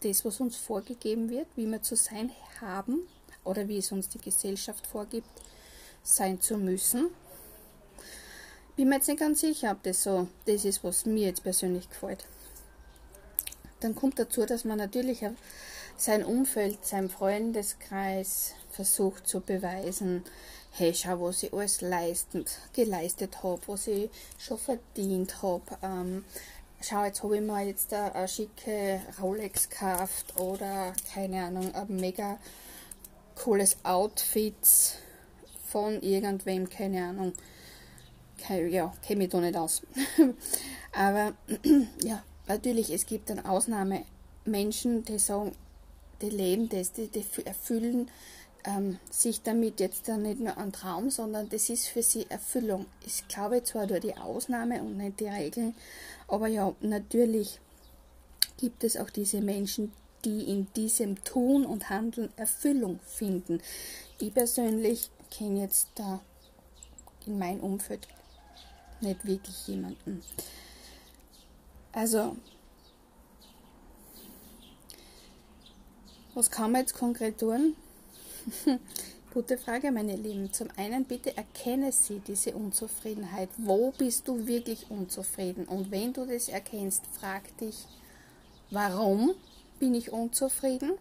Das, 0.03 0.23
was 0.23 0.39
uns 0.39 0.55
vorgegeben 0.55 1.31
wird, 1.31 1.47
wie 1.55 1.65
wir 1.65 1.81
zu 1.81 1.95
sein 1.95 2.31
haben 2.61 3.07
oder 3.43 3.67
wie 3.67 3.77
es 3.77 3.91
uns 3.91 4.09
die 4.09 4.19
Gesellschaft 4.19 4.85
vorgibt, 4.85 5.27
sein 6.03 6.39
zu 6.39 6.57
müssen? 6.57 7.09
Bin 8.77 8.89
mir 8.89 8.97
jetzt 8.97 9.07
nicht 9.07 9.19
ganz 9.19 9.41
sicher, 9.41 9.71
ob 9.71 9.81
das 9.81 10.03
so 10.03 10.27
das 10.45 10.63
ist, 10.63 10.83
was 10.83 11.07
mir 11.07 11.25
jetzt 11.25 11.41
persönlich 11.41 11.89
gefällt. 11.89 12.25
Dann 13.79 13.95
kommt 13.95 14.19
dazu, 14.19 14.45
dass 14.45 14.65
man 14.65 14.77
natürlich 14.77 15.25
sein 15.97 16.23
Umfeld, 16.23 16.85
sein 16.85 17.09
Freundeskreis 17.09 18.53
versucht 18.69 19.27
zu 19.27 19.41
beweisen, 19.41 20.23
hey, 20.69 20.93
schau, 20.93 21.19
was 21.21 21.41
ich 21.41 21.51
alles 21.53 21.81
leistend, 21.81 22.59
geleistet 22.73 23.41
habe, 23.41 23.59
was 23.65 23.87
ich 23.87 24.11
schon 24.37 24.59
verdient 24.59 25.41
habe. 25.41 25.63
Ähm, 25.81 26.23
schau, 26.79 27.03
jetzt 27.03 27.23
habe 27.23 27.37
ich 27.37 27.41
mir 27.41 27.65
jetzt 27.65 27.91
eine, 27.91 28.13
eine 28.13 28.27
schicke 28.27 29.01
Rolex 29.19 29.69
gekauft 29.69 30.39
oder, 30.39 30.93
keine 31.15 31.45
Ahnung, 31.45 31.73
ein 31.73 31.95
mega 31.95 32.37
cooles 33.33 33.77
Outfit 33.81 34.53
von 35.65 35.99
irgendwem, 36.03 36.69
keine 36.69 37.07
Ahnung 37.07 37.33
ja, 38.49 38.93
kenne 39.05 39.19
mich 39.19 39.29
da 39.29 39.39
nicht 39.39 39.57
aus. 39.57 39.81
Aber 40.91 41.33
ja, 42.03 42.23
natürlich, 42.47 42.91
es 42.91 43.05
gibt 43.05 43.29
dann 43.29 43.45
Ausnahmemenschen, 43.45 45.05
die 45.05 45.19
sagen, 45.19 45.51
die 46.21 46.29
leben 46.29 46.69
das, 46.69 46.91
die, 46.93 47.07
die 47.07 47.25
erfüllen 47.45 48.09
ähm, 48.67 48.99
sich 49.09 49.41
damit 49.41 49.79
jetzt 49.79 50.07
dann 50.07 50.23
nicht 50.23 50.39
nur 50.39 50.57
ein 50.57 50.71
Traum, 50.71 51.09
sondern 51.09 51.49
das 51.49 51.69
ist 51.69 51.87
für 51.87 52.03
sie 52.03 52.25
Erfüllung. 52.29 52.85
Ich 53.05 53.27
glaube 53.27 53.63
zwar 53.63 53.87
nur 53.87 53.99
die 53.99 54.17
Ausnahme 54.17 54.81
und 54.81 54.97
nicht 54.97 55.19
die 55.19 55.27
Regel, 55.27 55.73
aber 56.27 56.47
ja, 56.47 56.73
natürlich 56.81 57.59
gibt 58.57 58.83
es 58.83 58.97
auch 58.97 59.09
diese 59.09 59.41
Menschen, 59.41 59.93
die 60.25 60.49
in 60.51 60.67
diesem 60.75 61.23
Tun 61.23 61.65
und 61.65 61.89
Handeln 61.89 62.29
Erfüllung 62.35 62.99
finden. 63.05 63.61
Ich 64.19 64.33
persönlich 64.33 65.09
kenne 65.31 65.61
jetzt 65.61 65.89
da 65.95 66.19
in 67.25 67.37
meinem 67.37 67.61
Umfeld 67.61 68.07
nicht 69.01 69.25
wirklich 69.25 69.67
jemanden. 69.67 70.23
Also, 71.91 72.35
was 76.33 76.51
kann 76.51 76.71
man 76.71 76.81
jetzt 76.81 76.93
konkret 76.93 77.39
tun? 77.39 77.75
Gute 79.33 79.57
Frage, 79.57 79.91
meine 79.91 80.15
Lieben. 80.15 80.51
Zum 80.53 80.69
einen 80.77 81.05
bitte 81.05 81.35
erkenne 81.35 81.91
sie 81.91 82.19
diese 82.19 82.53
Unzufriedenheit. 82.53 83.49
Wo 83.57 83.91
bist 83.91 84.27
du 84.27 84.47
wirklich 84.47 84.89
unzufrieden? 84.89 85.65
Und 85.65 85.91
wenn 85.91 86.13
du 86.13 86.25
das 86.25 86.49
erkennst, 86.49 87.03
frag 87.19 87.55
dich, 87.57 87.85
warum 88.71 89.35
bin 89.79 89.93
ich 89.93 90.11
unzufrieden? 90.11 90.93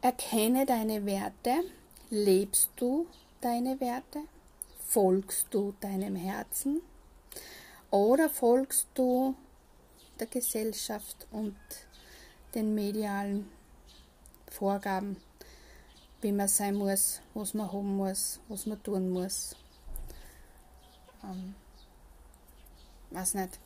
Erkenne 0.00 0.64
deine 0.64 1.04
Werte. 1.04 1.64
Lebst 2.10 2.70
du 2.76 3.06
deine 3.40 3.80
Werte? 3.80 4.20
Folgst 4.90 5.48
du 5.50 5.74
deinem 5.80 6.16
Herzen 6.16 6.80
oder 7.90 8.30
folgst 8.30 8.86
du 8.94 9.34
der 10.18 10.28
Gesellschaft 10.28 11.26
und 11.30 11.56
den 12.54 12.74
medialen 12.74 13.50
Vorgaben, 14.50 15.18
wie 16.22 16.32
man 16.32 16.48
sein 16.48 16.74
muss, 16.74 17.20
was 17.34 17.52
man 17.52 17.70
haben 17.70 17.98
muss, 17.98 18.40
was 18.48 18.64
man 18.64 18.82
tun 18.82 19.10
muss. 19.10 19.54
Ähm, 21.22 21.54
weiß 23.10 23.34
nicht. 23.34 23.58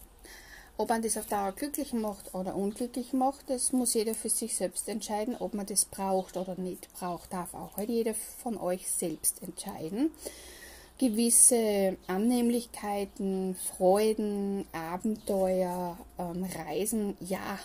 Ob 0.76 0.88
man 0.88 1.02
das 1.02 1.16
auf 1.16 1.26
Dauer 1.26 1.52
glücklich 1.52 1.92
macht 1.92 2.34
oder 2.34 2.56
unglücklich 2.56 3.12
macht, 3.12 3.48
das 3.48 3.70
muss 3.70 3.94
jeder 3.94 4.16
für 4.16 4.28
sich 4.28 4.56
selbst 4.56 4.88
entscheiden. 4.88 5.36
Ob 5.38 5.54
man 5.54 5.66
das 5.66 5.84
braucht 5.84 6.36
oder 6.36 6.56
nicht 6.56 6.92
braucht, 6.94 7.32
darf 7.32 7.54
auch 7.54 7.76
halt 7.76 7.90
jeder 7.90 8.14
von 8.14 8.58
euch 8.58 8.90
selbst 8.90 9.40
entscheiden. 9.40 10.10
Gewisse 11.02 11.96
Annehmlichkeiten, 12.06 13.56
Freuden, 13.56 14.64
Abenteuer, 14.70 15.98
ähm, 16.16 16.44
Reisen, 16.44 17.16
ja, 17.18 17.58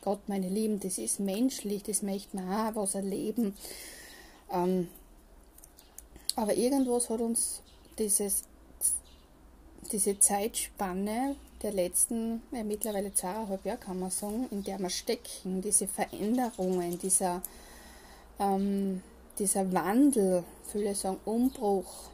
Gott, 0.00 0.28
meine 0.28 0.48
Lieben, 0.48 0.80
das 0.80 0.98
ist 0.98 1.20
menschlich, 1.20 1.84
das 1.84 2.02
möchte 2.02 2.34
man 2.34 2.74
auch 2.74 2.74
was 2.74 2.96
erleben. 2.96 3.56
Ähm, 4.52 4.88
aber 6.34 6.56
irgendwas 6.56 7.10
hat 7.10 7.20
uns 7.20 7.62
dieses, 7.96 8.42
diese 9.92 10.18
Zeitspanne 10.18 11.36
der 11.62 11.72
letzten, 11.72 12.42
ja, 12.50 12.64
mittlerweile 12.64 13.14
zweieinhalb 13.14 13.64
Jahre 13.64 13.78
kann 13.78 14.00
man 14.00 14.10
sagen, 14.10 14.48
in 14.50 14.64
der 14.64 14.80
wir 14.80 14.90
stecken, 14.90 15.62
diese 15.62 15.86
Veränderungen, 15.86 16.98
dieser, 16.98 17.40
ähm, 18.40 19.00
dieser 19.38 19.72
Wandel, 19.72 20.42
viele 20.72 20.96
sagen 20.96 21.20
Umbruch, 21.24 22.10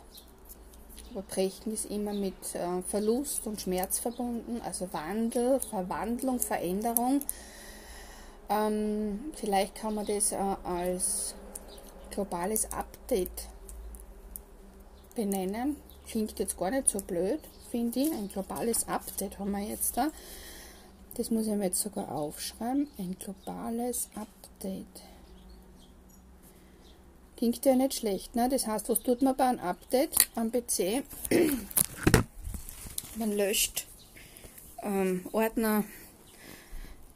aber 1.11 1.23
Brechen 1.23 1.73
ist 1.73 1.91
immer 1.91 2.13
mit 2.13 2.55
äh, 2.55 2.83
Verlust 2.87 3.47
und 3.47 3.61
Schmerz 3.61 3.99
verbunden, 3.99 4.61
also 4.65 4.93
Wandel, 4.93 5.61
Verwandlung, 5.61 6.41
Veränderung. 6.41 7.21
Ähm, 8.49 9.33
vielleicht 9.35 9.75
kann 9.75 9.95
man 9.95 10.07
das 10.07 10.33
äh, 10.33 10.37
als 10.65 11.35
globales 12.11 12.73
Update 12.73 13.49
benennen. 15.15 15.77
Klingt 16.07 16.39
jetzt 16.39 16.57
gar 16.59 16.71
nicht 16.71 16.89
so 16.89 17.01
blöd 17.01 17.41
finde 17.71 18.01
ich. 18.01 18.13
Ein 18.13 18.29
globales 18.29 18.89
Update 18.89 19.39
haben 19.39 19.53
wir 19.53 19.61
jetzt 19.61 19.97
da. 19.97 20.11
Das 21.15 21.31
muss 21.31 21.47
ich 21.47 21.55
mir 21.55 21.65
jetzt 21.65 21.81
sogar 21.81 22.11
aufschreiben. 22.11 22.89
Ein 22.99 23.17
globales 23.19 24.09
Update. 24.15 25.03
Klingt 27.39 27.65
ja 27.65 27.77
nicht 27.77 27.95
schlecht, 27.95 28.35
ne? 28.35 28.49
Das 28.49 28.67
heißt, 28.67 28.89
was 28.89 28.99
tut 28.99 29.23
man 29.23 29.37
bei 29.37 29.45
einem 29.45 29.61
Update 29.61 30.29
am 30.35 30.51
PC? 30.51 31.05
Man 33.15 33.31
löscht 33.31 33.87
ähm, 34.83 35.25
Ordner, 35.31 35.85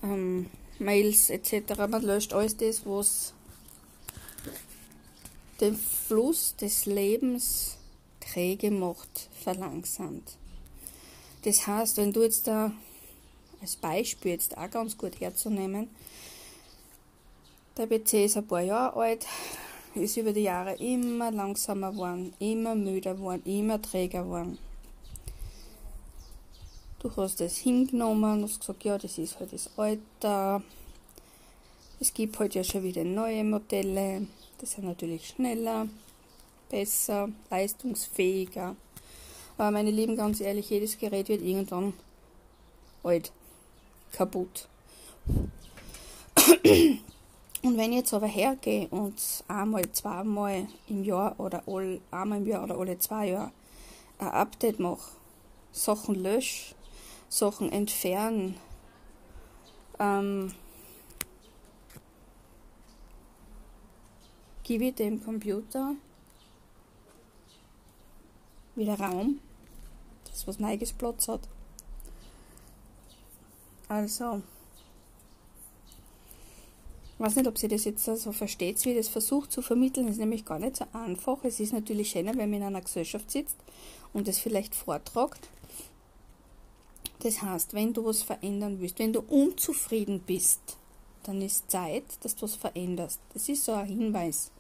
ähm, 0.01 0.49
Mails 0.79 1.29
etc. 1.29 1.77
Man 1.89 2.03
löscht 2.03 2.35
alles 2.35 2.57
das, 2.57 2.87
was 2.87 3.35
den 5.61 5.77
Fluss 5.77 6.55
des 6.55 6.87
Lebens 6.87 7.77
träge 8.21 8.71
macht, 8.71 9.29
verlangsamt. 9.43 10.37
Das 11.43 11.67
heißt, 11.67 11.97
wenn 11.97 12.13
du 12.13 12.23
jetzt 12.23 12.47
da 12.47 12.71
als 13.61 13.75
Beispiel 13.75 14.31
jetzt 14.31 14.57
auch 14.57 14.71
ganz 14.71 14.97
gut 14.97 15.19
herzunehmen, 15.19 15.91
der 17.77 17.89
PC 17.89 18.25
ist 18.25 18.37
ein 18.37 18.47
paar 18.47 18.61
Jahre 18.61 19.01
alt, 19.01 19.27
ist 19.95 20.17
über 20.17 20.33
die 20.33 20.43
Jahre 20.43 20.75
immer 20.75 21.31
langsamer 21.31 21.93
geworden, 21.93 22.33
immer 22.39 22.75
müder 22.75 23.15
geworden, 23.15 23.43
immer 23.45 23.81
träger 23.81 24.25
geworden. 24.25 24.59
Du 27.01 27.11
hast 27.17 27.41
das 27.41 27.57
hingenommen, 27.57 28.45
hast 28.45 28.61
gesagt, 28.61 28.85
ja, 28.85 28.97
das 28.97 29.19
ist 29.19 29.41
halt 29.41 29.53
das 29.53 29.71
Alter. 29.77 30.63
Es 31.99 32.15
gibt 32.15 32.39
halt 32.39 32.55
ja 32.55 32.63
schon 32.63 32.85
wieder 32.85 33.05
neue 33.05 33.43
Modelle, 33.45 34.27
die 34.61 34.67
sind 34.67 34.85
natürlich 34.85 35.29
schneller, 35.29 35.89
besser, 36.71 37.29
leistungsfähiger. 37.51 38.77
Aber 39.59 39.71
meine 39.73 39.91
Lieben, 39.91 40.17
ganz 40.17 40.41
ehrlich, 40.41 40.71
jedes 40.71 40.99
Gerät 40.99 41.29
wird 41.29 41.43
irgendwann 41.43 41.93
alt, 43.03 43.33
kaputt. 44.13 44.69
Und 47.63 47.77
wenn 47.79 47.93
ich 47.93 47.99
jetzt 47.99 48.13
aber 48.13 48.27
hergehe 48.27 48.89
und 48.89 49.45
einmal, 49.47 49.91
zweimal 49.93 50.67
im 50.89 51.05
Jahr 51.05 51.39
oder 51.39 51.63
all, 51.67 52.01
einmal 52.11 52.39
im 52.39 52.47
Jahr 52.47 52.65
oder 52.65 52.77
alle 52.77 52.99
zwei 52.99 53.29
Jahre 53.29 53.53
ein 54.19 54.29
Update 54.29 54.81
mache, 54.81 55.13
Sachen 55.71 56.17
lösche, 56.17 56.75
Sachen 57.29 57.71
entfernen, 57.71 58.57
ähm, 60.01 60.53
gebe 64.65 64.87
ich 64.87 64.95
dem 64.97 65.23
Computer 65.23 65.95
wieder 68.75 68.99
Raum, 68.99 69.39
das 70.25 70.47
was 70.49 70.59
Neues 70.59 70.93
Platz 70.93 71.29
hat. 71.29 71.49
Also, 73.89 74.43
ich 77.15 77.21
weiß 77.21 77.37
nicht, 77.37 77.47
ob 77.47 77.59
sie 77.59 77.69
das 77.69 77.85
jetzt 77.85 78.05
so 78.05 78.33
versteht, 78.33 78.85
wie 78.85 78.95
das 78.95 79.09
versucht 79.09 79.53
zu 79.53 79.63
vermitteln. 79.63 80.07
Das 80.07 80.17
ist 80.17 80.21
nämlich 80.21 80.45
gar 80.45 80.59
nicht 80.59 80.77
so 80.77 80.87
einfach. 80.93 81.39
Es 81.45 81.61
ist 81.61 81.73
natürlich 81.73 82.11
schöner, 82.11 82.33
wenn 82.37 82.51
man 82.51 82.61
in 82.61 82.67
einer 82.67 82.81
Gesellschaft 82.81 83.31
sitzt 83.31 83.57
und 84.13 84.27
das 84.29 84.39
vielleicht 84.39 84.75
vortragt. 84.75 85.49
Das 87.21 87.41
heißt, 87.41 87.75
wenn 87.75 87.93
du 87.93 88.05
was 88.05 88.23
verändern 88.23 88.81
willst, 88.81 88.99
wenn 88.99 89.13
du 89.13 89.21
unzufrieden 89.21 90.21
bist, 90.21 90.77
dann 91.23 91.41
ist 91.41 91.71
Zeit, 91.71 92.05
dass 92.23 92.35
du 92.35 92.43
was 92.43 92.57
veränderst. 92.57 93.21
Das 93.33 93.49
ist 93.49 93.65
so 93.65 93.73
ein 93.73 93.87
Hinweis. 93.87 94.51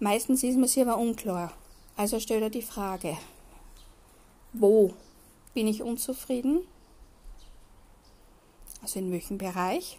Meistens 0.00 0.42
ist 0.42 0.56
man 0.56 0.68
sich 0.68 0.82
aber 0.82 0.98
unklar. 0.98 1.52
Also 1.96 2.18
stell 2.18 2.40
dir 2.40 2.50
die 2.50 2.62
Frage, 2.62 3.16
wo 4.52 4.94
bin 5.54 5.68
ich 5.68 5.82
unzufrieden? 5.82 6.60
Also 8.82 8.98
in 8.98 9.10
welchem 9.12 9.38
Bereich? 9.38 9.98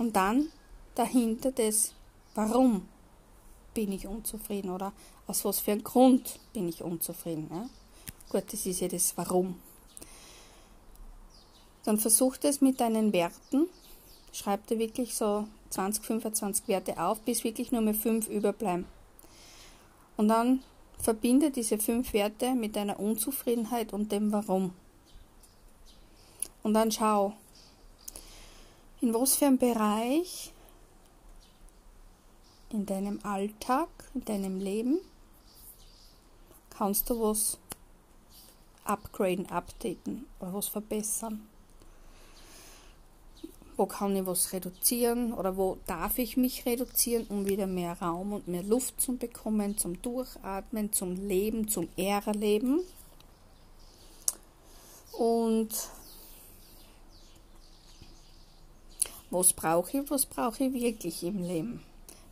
Und 0.00 0.16
dann 0.16 0.48
dahinter 0.94 1.52
das, 1.52 1.92
warum 2.34 2.88
bin 3.74 3.92
ich 3.92 4.06
unzufrieden 4.06 4.70
oder 4.70 4.94
aus 5.26 5.44
was 5.44 5.60
für 5.60 5.72
einem 5.72 5.84
Grund 5.84 6.40
bin 6.54 6.66
ich 6.70 6.82
unzufrieden. 6.82 7.50
Ja? 7.52 7.68
Gut, 8.30 8.50
das 8.50 8.64
ist 8.64 8.80
ja 8.80 8.88
das 8.88 9.14
Warum. 9.18 9.60
Dann 11.84 11.98
versuch 11.98 12.38
das 12.38 12.62
mit 12.62 12.80
deinen 12.80 13.12
Werten. 13.12 13.66
Schreib 14.32 14.66
dir 14.68 14.78
wirklich 14.78 15.14
so 15.14 15.46
20, 15.68 16.02
25 16.02 16.66
Werte 16.66 16.98
auf, 16.98 17.20
bis 17.20 17.44
wirklich 17.44 17.70
nur 17.70 17.82
mehr 17.82 17.92
5 17.92 18.26
überbleiben. 18.26 18.86
Und 20.16 20.28
dann 20.28 20.62
verbinde 20.96 21.50
diese 21.50 21.76
fünf 21.76 22.14
Werte 22.14 22.54
mit 22.54 22.74
deiner 22.74 22.98
Unzufriedenheit 22.98 23.92
und 23.92 24.10
dem 24.12 24.32
Warum. 24.32 24.72
Und 26.62 26.72
dann 26.72 26.90
schau, 26.90 27.34
in 29.00 29.14
was 29.14 29.36
für 29.36 29.46
einem 29.46 29.58
Bereich? 29.58 30.52
In 32.70 32.86
deinem 32.86 33.18
Alltag, 33.22 33.88
in 34.14 34.24
deinem 34.24 34.58
Leben? 34.58 35.00
Kannst 36.70 37.10
du 37.10 37.20
was 37.20 37.58
upgraden, 38.84 39.46
updaten 39.50 40.26
oder 40.38 40.54
was 40.54 40.68
verbessern? 40.68 41.46
Wo 43.76 43.86
kann 43.86 44.14
ich 44.14 44.26
was 44.26 44.52
reduzieren 44.52 45.32
oder 45.32 45.56
wo 45.56 45.78
darf 45.86 46.18
ich 46.18 46.36
mich 46.36 46.66
reduzieren, 46.66 47.26
um 47.28 47.48
wieder 47.48 47.66
mehr 47.66 47.98
Raum 48.00 48.34
und 48.34 48.46
mehr 48.46 48.62
Luft 48.62 49.00
zu 49.00 49.16
bekommen, 49.16 49.78
zum 49.78 50.00
Durchatmen, 50.02 50.92
zum 50.92 51.16
Leben, 51.16 51.66
zum 51.68 51.88
Erleben. 51.96 52.80
Und 55.12 55.70
was 59.30 59.52
brauche 59.52 59.98
ich, 59.98 60.10
was 60.10 60.26
brauche 60.26 60.64
ich 60.64 60.72
wirklich 60.72 61.22
im 61.22 61.42
Leben? 61.42 61.82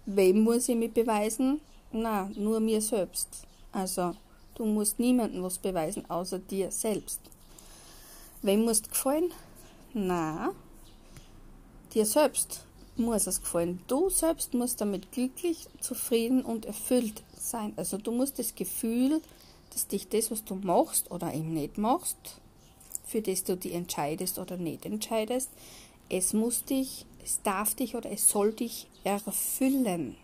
Wem 0.06 0.40
muss 0.40 0.68
ich 0.68 0.76
mich 0.76 0.92
beweisen? 0.92 1.60
Na, 1.92 2.30
nur 2.34 2.60
mir 2.60 2.80
selbst. 2.80 3.28
Also, 3.72 4.14
du 4.54 4.64
musst 4.64 4.98
niemandem 4.98 5.42
was 5.42 5.58
beweisen, 5.58 6.08
außer 6.10 6.38
dir 6.38 6.70
selbst. 6.70 7.20
Wem 8.42 8.64
muss 8.64 8.82
gefallen? 8.82 9.32
Na, 9.94 10.52
Dir 11.94 12.04
selbst 12.04 12.66
muss 12.96 13.26
es 13.26 13.40
gefallen. 13.40 13.80
Du 13.86 14.10
selbst 14.10 14.52
musst 14.52 14.82
damit 14.82 15.10
glücklich, 15.10 15.68
zufrieden 15.80 16.42
und 16.42 16.66
erfüllt 16.66 17.22
sein. 17.34 17.72
Also 17.76 17.96
du 17.96 18.12
musst 18.12 18.38
das 18.38 18.54
Gefühl, 18.54 19.22
dass 19.72 19.86
dich 19.86 20.06
das, 20.08 20.30
was 20.30 20.44
du 20.44 20.54
machst 20.56 21.10
oder 21.10 21.32
eben 21.32 21.54
nicht 21.54 21.78
machst, 21.78 22.16
für 23.06 23.22
das 23.22 23.44
du 23.44 23.56
dich 23.56 23.72
entscheidest 23.72 24.38
oder 24.38 24.58
nicht 24.58 24.84
entscheidest, 24.84 25.48
es 26.08 26.32
muss 26.32 26.64
dich, 26.64 27.06
es 27.24 27.42
darf 27.42 27.74
dich 27.74 27.94
oder 27.94 28.10
es 28.10 28.28
soll 28.28 28.52
dich 28.52 28.88
erfüllen. 29.04 30.16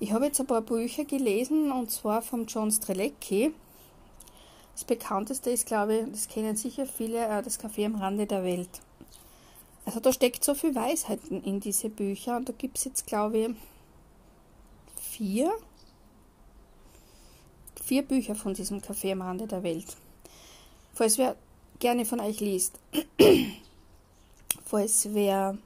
Ich 0.00 0.12
habe 0.12 0.26
jetzt 0.26 0.40
ein 0.40 0.46
paar 0.46 0.62
Bücher 0.62 1.04
gelesen 1.04 1.70
und 1.70 1.90
zwar 1.90 2.20
von 2.20 2.46
John 2.46 2.70
Strelecki. 2.70 3.54
Das 4.74 4.84
bekannteste 4.84 5.50
ist, 5.50 5.66
glaube 5.66 5.98
ich, 5.98 6.10
das 6.10 6.28
kennen 6.28 6.56
sicher 6.56 6.86
viele, 6.86 7.24
äh, 7.26 7.42
das 7.42 7.60
Café 7.60 7.86
am 7.86 7.94
Rande 7.94 8.26
der 8.26 8.42
Welt. 8.42 8.80
Also 9.84 10.00
da 10.00 10.12
steckt 10.12 10.42
so 10.42 10.54
viel 10.54 10.74
Weisheiten 10.74 11.42
in 11.44 11.60
diese 11.60 11.90
Bücher 11.90 12.36
und 12.36 12.48
da 12.48 12.52
gibt 12.52 12.78
es 12.78 12.84
jetzt, 12.84 13.06
glaube 13.06 13.38
ich, 13.38 13.50
vier, 14.96 15.52
vier 17.82 18.02
Bücher 18.02 18.34
von 18.34 18.54
diesem 18.54 18.80
Café 18.80 19.12
am 19.12 19.22
Rande 19.22 19.46
der 19.46 19.62
Welt. 19.62 19.96
Falls 20.92 21.18
wer 21.18 21.36
gerne 21.78 22.04
von 22.04 22.18
euch 22.20 22.40
liest, 22.40 22.80
falls 24.74 25.14
wer 25.14 25.56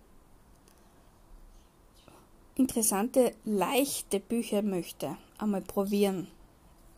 interessante, 2.57 3.33
leichte 3.47 4.21
Bücher 4.21 4.61
möchte, 4.61 5.17
einmal 5.39 5.63
probieren, 5.63 6.29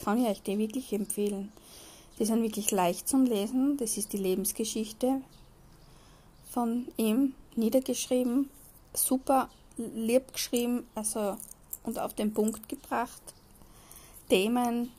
kann 0.02 0.18
ich 0.18 0.28
euch 0.28 0.42
die 0.42 0.58
wirklich 0.58 0.92
empfehlen. 0.92 1.52
Die 2.18 2.24
sind 2.24 2.42
wirklich 2.42 2.72
leicht 2.72 3.08
zum 3.08 3.26
Lesen. 3.26 3.76
Das 3.76 3.96
ist 3.96 4.12
die 4.12 4.16
Lebensgeschichte 4.16 5.20
von 6.50 6.88
ihm 6.96 7.34
niedergeschrieben, 7.54 8.50
super 8.92 9.48
lieb 9.76 10.32
geschrieben, 10.32 10.88
also 10.96 11.36
und 11.84 12.00
auf 12.00 12.12
den 12.14 12.34
Punkt 12.34 12.68
gebracht. 12.68 13.22
Themen, 14.28 14.90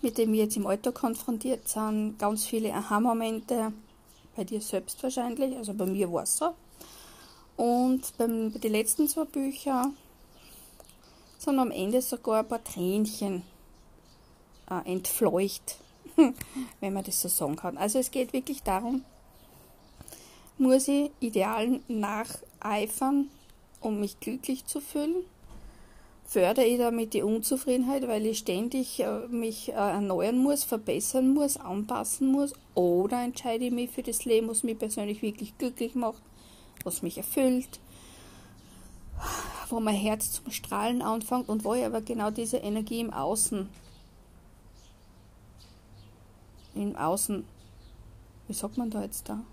mit 0.00 0.16
denen 0.16 0.32
wir 0.32 0.44
jetzt 0.44 0.56
im 0.56 0.66
Alter 0.66 0.92
konfrontiert 0.92 1.68
sind, 1.68 2.18
ganz 2.18 2.46
viele 2.46 2.72
Aha-Momente, 2.72 3.74
bei 4.36 4.44
dir 4.44 4.60
selbst 4.60 5.02
wahrscheinlich, 5.02 5.56
also 5.56 5.74
bei 5.74 5.86
mir 5.86 6.12
war 6.12 6.22
es 6.22 6.36
so. 6.36 6.54
Und 7.56 8.16
beim, 8.16 8.52
bei 8.52 8.58
den 8.58 8.72
letzten 8.72 9.08
zwei 9.08 9.24
Büchern 9.24 9.96
sind 11.38 11.58
am 11.58 11.70
Ende 11.70 12.00
sogar 12.00 12.40
ein 12.40 12.48
paar 12.48 12.62
Tränchen 12.62 13.42
äh, 14.70 14.90
entfleucht, 14.90 15.76
wenn 16.80 16.92
man 16.92 17.04
das 17.04 17.20
so 17.20 17.28
sagen 17.28 17.56
kann. 17.56 17.76
Also 17.76 17.98
es 17.98 18.10
geht 18.10 18.32
wirklich 18.32 18.62
darum, 18.62 19.04
muss 20.58 20.88
ich 20.88 21.10
Idealen 21.20 21.82
nacheifern, 21.88 23.28
um 23.80 24.00
mich 24.00 24.20
glücklich 24.20 24.64
zu 24.66 24.80
fühlen? 24.80 25.24
Fördere 26.32 26.64
ich 26.64 26.78
damit 26.78 27.12
die 27.12 27.20
Unzufriedenheit, 27.20 28.08
weil 28.08 28.24
ich 28.24 28.38
ständig 28.38 29.00
äh, 29.00 29.28
mich 29.28 29.68
äh, 29.68 29.72
erneuern 29.72 30.38
muss, 30.38 30.64
verbessern 30.64 31.34
muss, 31.34 31.58
anpassen 31.58 32.28
muss? 32.32 32.54
Oder 32.74 33.22
entscheide 33.22 33.66
ich 33.66 33.70
mich 33.70 33.90
für 33.90 34.02
das 34.02 34.24
Leben, 34.24 34.48
was 34.48 34.62
mich 34.62 34.78
persönlich 34.78 35.20
wirklich 35.20 35.58
glücklich 35.58 35.94
macht, 35.94 36.22
was 36.84 37.02
mich 37.02 37.18
erfüllt, 37.18 37.80
wo 39.68 39.78
mein 39.78 39.94
Herz 39.94 40.32
zum 40.32 40.50
Strahlen 40.50 41.02
anfängt 41.02 41.50
und 41.50 41.64
wo 41.64 41.74
ich 41.74 41.84
aber 41.84 42.00
genau 42.00 42.30
diese 42.30 42.56
Energie 42.56 43.00
im 43.00 43.12
Außen, 43.12 43.68
im 46.74 46.96
Außen, 46.96 47.44
wie 48.48 48.54
sagt 48.54 48.78
man 48.78 48.88
da 48.88 49.02
jetzt 49.02 49.28
da? 49.28 49.44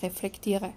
reflektiere. 0.00 0.72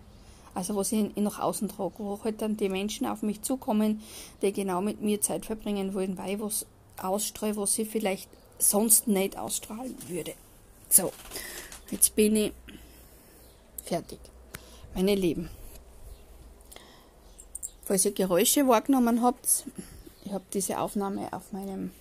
Also 0.54 0.76
was 0.76 0.92
ich 0.92 1.16
nach 1.16 1.40
außen 1.40 1.70
trage, 1.70 1.96
wo 2.00 2.20
halt 2.24 2.42
dann 2.42 2.58
die 2.58 2.70
Menschen 2.70 3.08
auf 3.08 3.22
mich 3.22 3.42
zukommen, 3.42 4.02
die 4.42 4.52
genau 4.52 4.82
mit 4.82 5.02
mir 5.02 5.22
Zeit 5.22 5.46
verbringen 5.46 5.94
wollen, 5.94 6.18
weil 6.18 6.36
ich 6.36 6.42
was 6.42 6.66
ausstreue, 7.02 7.56
was 7.56 7.78
ich 7.78 7.90
vielleicht 7.90 8.30
sonst 8.60 9.08
nicht 9.08 9.38
ausstrahlen 9.38 9.96
würde. 10.08 10.34
So, 10.90 11.12
jetzt 11.90 12.16
bin 12.16 12.36
ich 12.36 12.54
fertig. 13.86 14.20
Meine 14.94 15.16
Lieben, 15.16 15.50
falls 17.86 18.06
ihr 18.06 18.12
Geräusche 18.12 18.68
wahrgenommen 18.68 19.22
habt, 19.22 19.66
ich 20.26 20.34
habe 20.34 20.44
diese 20.54 20.80
Aufnahme 20.80 21.32
auf 21.32 21.54
meinem 21.54 21.92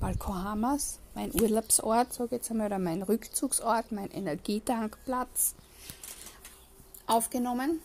Balkon 0.00 0.44
Hamas, 0.44 0.98
mein 1.14 1.34
Urlaubsort, 1.34 2.12
sage 2.12 2.26
ich 2.26 2.32
jetzt 2.32 2.50
einmal, 2.50 2.66
oder 2.66 2.78
mein 2.78 3.02
Rückzugsort, 3.02 3.90
mein 3.90 4.10
Energietankplatz 4.10 5.54
aufgenommen. 7.06 7.80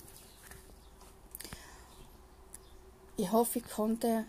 Ich 3.18 3.32
hoffe, 3.32 3.60
ich 3.60 3.66
konnte 3.66 4.26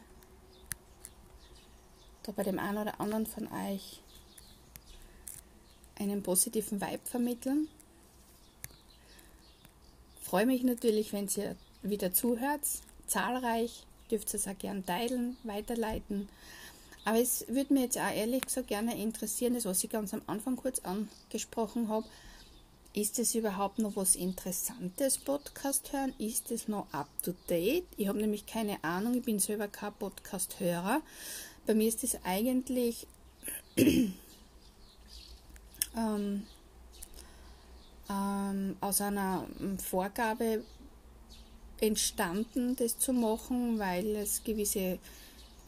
da 2.25 2.33
bei 2.33 2.43
dem 2.43 2.59
einen 2.59 2.79
oder 2.79 3.01
anderen 3.01 3.27
von 3.27 3.49
euch 3.53 4.01
einen 5.99 6.23
positiven 6.23 6.81
Vibe 6.81 7.05
vermitteln. 7.05 7.69
Freue 10.21 10.47
mich 10.47 10.63
natürlich, 10.63 11.13
wenn 11.13 11.29
ihr 11.37 11.57
wieder 11.83 12.13
zuhört. 12.13 12.61
Zahlreich 13.07 13.85
dürft 14.11 14.33
ihr 14.33 14.39
es 14.39 14.49
auch 14.49 14.59
gerne 14.59 14.85
teilen, 14.85 15.37
weiterleiten. 15.43 16.29
Aber 17.05 17.19
es 17.19 17.45
würde 17.49 17.75
mir 17.75 17.83
jetzt 17.83 17.99
auch 17.99 18.15
ehrlich 18.15 18.43
gesagt 18.43 18.69
gerne 18.69 18.97
interessieren, 18.97 19.55
das 19.55 19.65
was 19.65 19.83
ich 19.83 19.91
ganz 19.91 20.15
am 20.15 20.23
Anfang 20.27 20.57
kurz 20.57 20.81
angesprochen 20.81 21.89
habe, 21.89 22.07
ist 22.95 23.19
es 23.19 23.35
überhaupt 23.35 23.79
noch 23.79 23.97
was 23.97 24.17
Interessantes, 24.17 25.17
Podcast 25.17 25.93
hören? 25.93 26.13
Ist 26.19 26.51
es 26.51 26.69
noch 26.69 26.93
up 26.93 27.09
to 27.23 27.33
date? 27.49 27.87
Ich 27.97 28.09
habe 28.09 28.19
nämlich 28.19 28.45
keine 28.45 28.83
Ahnung, 28.85 29.15
ich 29.15 29.23
bin 29.23 29.39
selber 29.39 29.69
kein 29.69 29.95
Podcast-Hörer. 29.95 31.01
Bei 31.67 31.75
mir 31.75 31.89
ist 31.89 32.05
es 32.05 32.19
eigentlich 32.25 33.07
ähm, 33.77 34.13
ähm, 38.11 38.77
aus 38.81 39.01
einer 39.01 39.47
Vorgabe 39.79 40.63
entstanden, 41.81 42.77
das 42.77 42.99
zu 42.99 43.15
machen, 43.15 43.79
weil 43.79 44.17
es 44.17 44.45
gewisse 44.45 44.99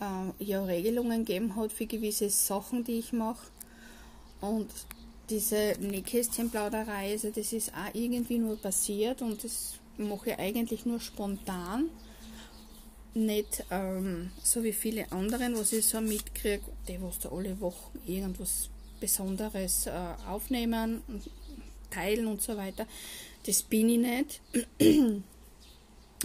äh, 0.01 0.45
ja, 0.45 0.63
Regelungen 0.63 1.25
gegeben 1.25 1.57
hat 1.57 1.73
für 1.73 1.87
gewisse 1.87 2.29
Sachen, 2.29 2.85
die 2.85 2.99
ich 2.99 3.15
mache. 3.15 3.47
Und 4.43 4.69
diese 5.31 5.75
Nähkästchenplauderei, 5.81 7.13
also 7.13 7.31
das 7.31 7.53
ist 7.53 7.73
auch 7.73 7.95
irgendwie 7.95 8.39
nur 8.39 8.57
passiert 8.57 9.23
und 9.23 9.43
das 9.43 9.75
mache 9.97 10.31
ich 10.31 10.39
eigentlich 10.39 10.87
nur 10.87 11.01
spontan. 11.01 11.91
Nicht 13.15 13.65
ähm, 13.71 14.33
so 14.43 14.65
wie 14.65 14.73
viele 14.73 15.11
anderen, 15.13 15.57
was 15.57 15.73
ich 15.73 15.87
so 15.87 16.01
mitkriege, 16.01 16.65
die 16.89 17.01
was 17.01 17.21
da 17.21 17.31
alle 17.31 17.61
Wochen 17.61 17.99
irgendwas 18.07 18.71
Besonderes 19.01 19.87
äh, 19.87 19.93
aufnehmen, 20.29 21.03
teilen 21.91 22.27
und 22.27 22.43
so 22.43 22.57
weiter. 22.57 22.87
Das 23.47 23.63
bin 23.63 23.89
ich 23.89 23.99
nicht. 23.99 24.41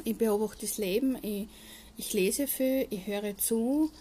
ich 0.03 0.17
beobachte 0.17 0.65
das 0.65 0.77
Leben, 0.77 1.17
ich, 1.21 1.47
ich 1.97 2.13
lese 2.13 2.47
viel, 2.47 2.87
ich 2.89 3.05
höre 3.05 3.37
zu 3.37 3.91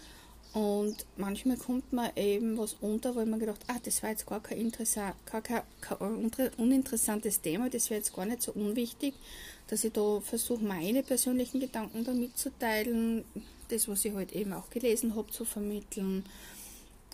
und 0.53 1.05
manchmal 1.15 1.57
kommt 1.57 1.93
mir 1.93 2.11
eben 2.17 2.57
was 2.57 2.75
unter, 2.81 3.11
ich 3.11 3.27
mir 3.27 3.37
gedacht, 3.37 3.61
ah, 3.67 3.77
das 3.83 4.01
war 4.01 4.09
jetzt 4.09 4.25
gar 4.25 4.41
kein, 4.41 4.71
gar 4.71 5.41
kein, 5.41 5.61
kein 5.81 6.53
uninteressantes 6.57 7.41
Thema, 7.41 7.69
das 7.69 7.89
wäre 7.89 7.99
jetzt 7.99 8.15
gar 8.15 8.25
nicht 8.25 8.41
so 8.41 8.53
unwichtig, 8.53 9.13
dass 9.67 9.83
ich 9.83 9.93
da 9.93 10.19
versuche, 10.21 10.63
meine 10.63 11.03
persönlichen 11.03 11.59
Gedanken 11.59 12.03
da 12.03 12.13
mitzuteilen, 12.13 13.23
das, 13.69 13.87
was 13.87 14.03
ich 14.05 14.13
halt 14.13 14.31
eben 14.31 14.53
auch 14.53 14.71
gelesen 14.71 15.15
habe, 15.15 15.29
zu 15.29 15.45
vermitteln, 15.45 16.25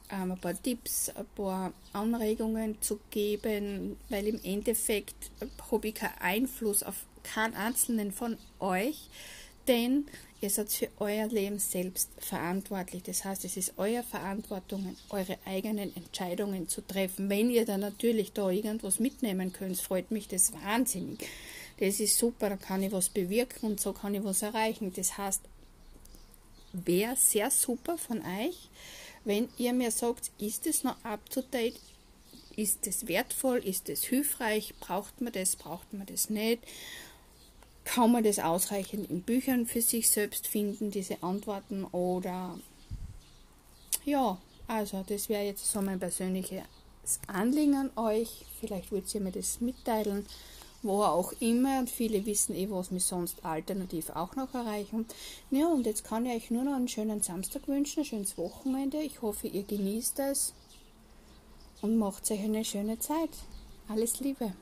ähm, 0.10 0.32
ein 0.32 0.40
paar 0.40 0.62
Tipps, 0.62 1.10
ein 1.10 1.26
paar 1.36 1.74
Anregungen 1.92 2.82
zu 2.82 3.00
geben, 3.10 3.98
weil 4.08 4.28
im 4.28 4.40
Endeffekt 4.44 5.32
habe 5.72 5.90
ich 5.90 5.96
keinen 5.96 6.18
Einfluss 6.20 6.84
auf 6.84 7.06
keinen 7.24 7.56
einzelnen 7.56 8.14
von 8.14 8.38
euch, 8.60 9.10
denn 9.68 10.06
Ihr 10.46 10.52
seid 10.52 10.72
für 10.72 10.90
euer 11.00 11.26
Leben 11.26 11.58
selbst 11.58 12.12
verantwortlich. 12.20 13.02
Das 13.02 13.26
heißt, 13.26 13.46
es 13.46 13.58
ist 13.58 13.74
eure 13.78 14.04
Verantwortung, 14.04 14.96
eure 15.10 15.40
eigenen 15.44 15.96
Entscheidungen 15.96 16.70
zu 16.70 16.82
treffen. 16.82 17.32
Wenn 17.32 17.50
ihr 17.50 17.66
dann 17.66 17.80
natürlich 17.80 18.32
da 18.32 18.52
irgendwas 18.52 19.00
mitnehmen 19.00 19.54
könnt, 19.54 19.82
freut 19.82 20.12
mich 20.12 20.28
das 20.28 20.54
wahnsinnig. 20.54 21.28
Das 21.80 22.00
ist 22.00 22.20
super, 22.20 22.50
da 22.50 22.58
kann 22.58 22.84
ich 22.84 22.92
was 22.92 23.10
bewirken 23.10 23.72
und 23.72 23.80
so 23.82 23.92
kann 23.92 24.14
ich 24.14 24.24
was 24.24 24.44
erreichen. 24.44 24.94
Das 24.96 25.18
heißt, 25.18 25.42
wäre 26.74 27.16
sehr 27.16 27.50
super 27.50 27.98
von 27.98 28.20
euch, 28.20 28.70
wenn 29.24 29.50
ihr 29.58 29.74
mir 29.74 29.90
sagt, 29.90 30.30
ist 30.38 30.68
es 30.68 30.84
noch 30.84 31.04
up 31.04 31.28
to 31.32 31.42
date? 31.42 31.80
Ist 32.56 32.86
es 32.86 33.08
wertvoll? 33.08 33.58
Ist 33.66 33.90
es 33.90 34.04
hilfreich? 34.04 34.76
Braucht 34.80 35.22
man 35.22 35.34
das? 35.34 35.56
Braucht 35.56 35.92
man 35.92 36.06
das 36.06 36.30
nicht? 36.30 36.60
Kann 37.86 38.12
man 38.12 38.24
das 38.24 38.40
ausreichend 38.40 39.10
in 39.10 39.22
Büchern 39.22 39.66
für 39.66 39.82
sich 39.82 40.10
selbst 40.10 40.48
finden, 40.48 40.92
diese 40.92 41.24
Antworten 41.24 41.86
oder 41.86 42.60
ja, 44.04 44.38
also 44.68 45.04
das 45.08 45.30
wäre 45.30 45.44
jetzt 45.44 45.72
so 45.72 45.82
mein 45.82 46.00
persönliches 46.00 46.64
Anliegen 47.28 47.76
an 47.76 47.92
euch. 47.96 48.46
Vielleicht 48.60 48.92
wollt 48.92 49.14
ihr 49.14 49.22
mir 49.22 49.32
das 49.32 49.62
mitteilen, 49.62 50.26
wo 50.84 51.04
auch 51.04 51.34
immer. 51.40 51.80
Und 51.80 51.90
viele 51.90 52.26
wissen 52.26 52.56
eh, 52.56 52.70
was 52.70 52.92
mich 52.92 53.06
sonst 53.06 53.44
alternativ 53.44 54.12
auch 54.12 54.36
noch 54.36 54.54
erreichen. 54.54 55.06
Ja, 55.50 55.68
und 55.68 55.86
jetzt 55.86 56.04
kann 56.04 56.26
ich 56.26 56.36
euch 56.36 56.52
nur 56.52 56.64
noch 56.64 56.76
einen 56.76 56.88
schönen 56.88 57.22
Samstag 57.22 57.68
wünschen, 57.68 58.02
ein 58.02 58.06
schönes 58.06 58.38
Wochenende. 58.38 59.02
Ich 59.02 59.22
hoffe, 59.22 59.48
ihr 59.48 59.64
genießt 59.64 60.20
es 60.20 60.54
und 61.82 61.98
macht 61.98 62.30
euch 62.30 62.40
eine 62.40 62.66
schöne 62.66 63.00
Zeit. 63.00 63.32
Alles 63.88 64.20
Liebe. 64.20 64.54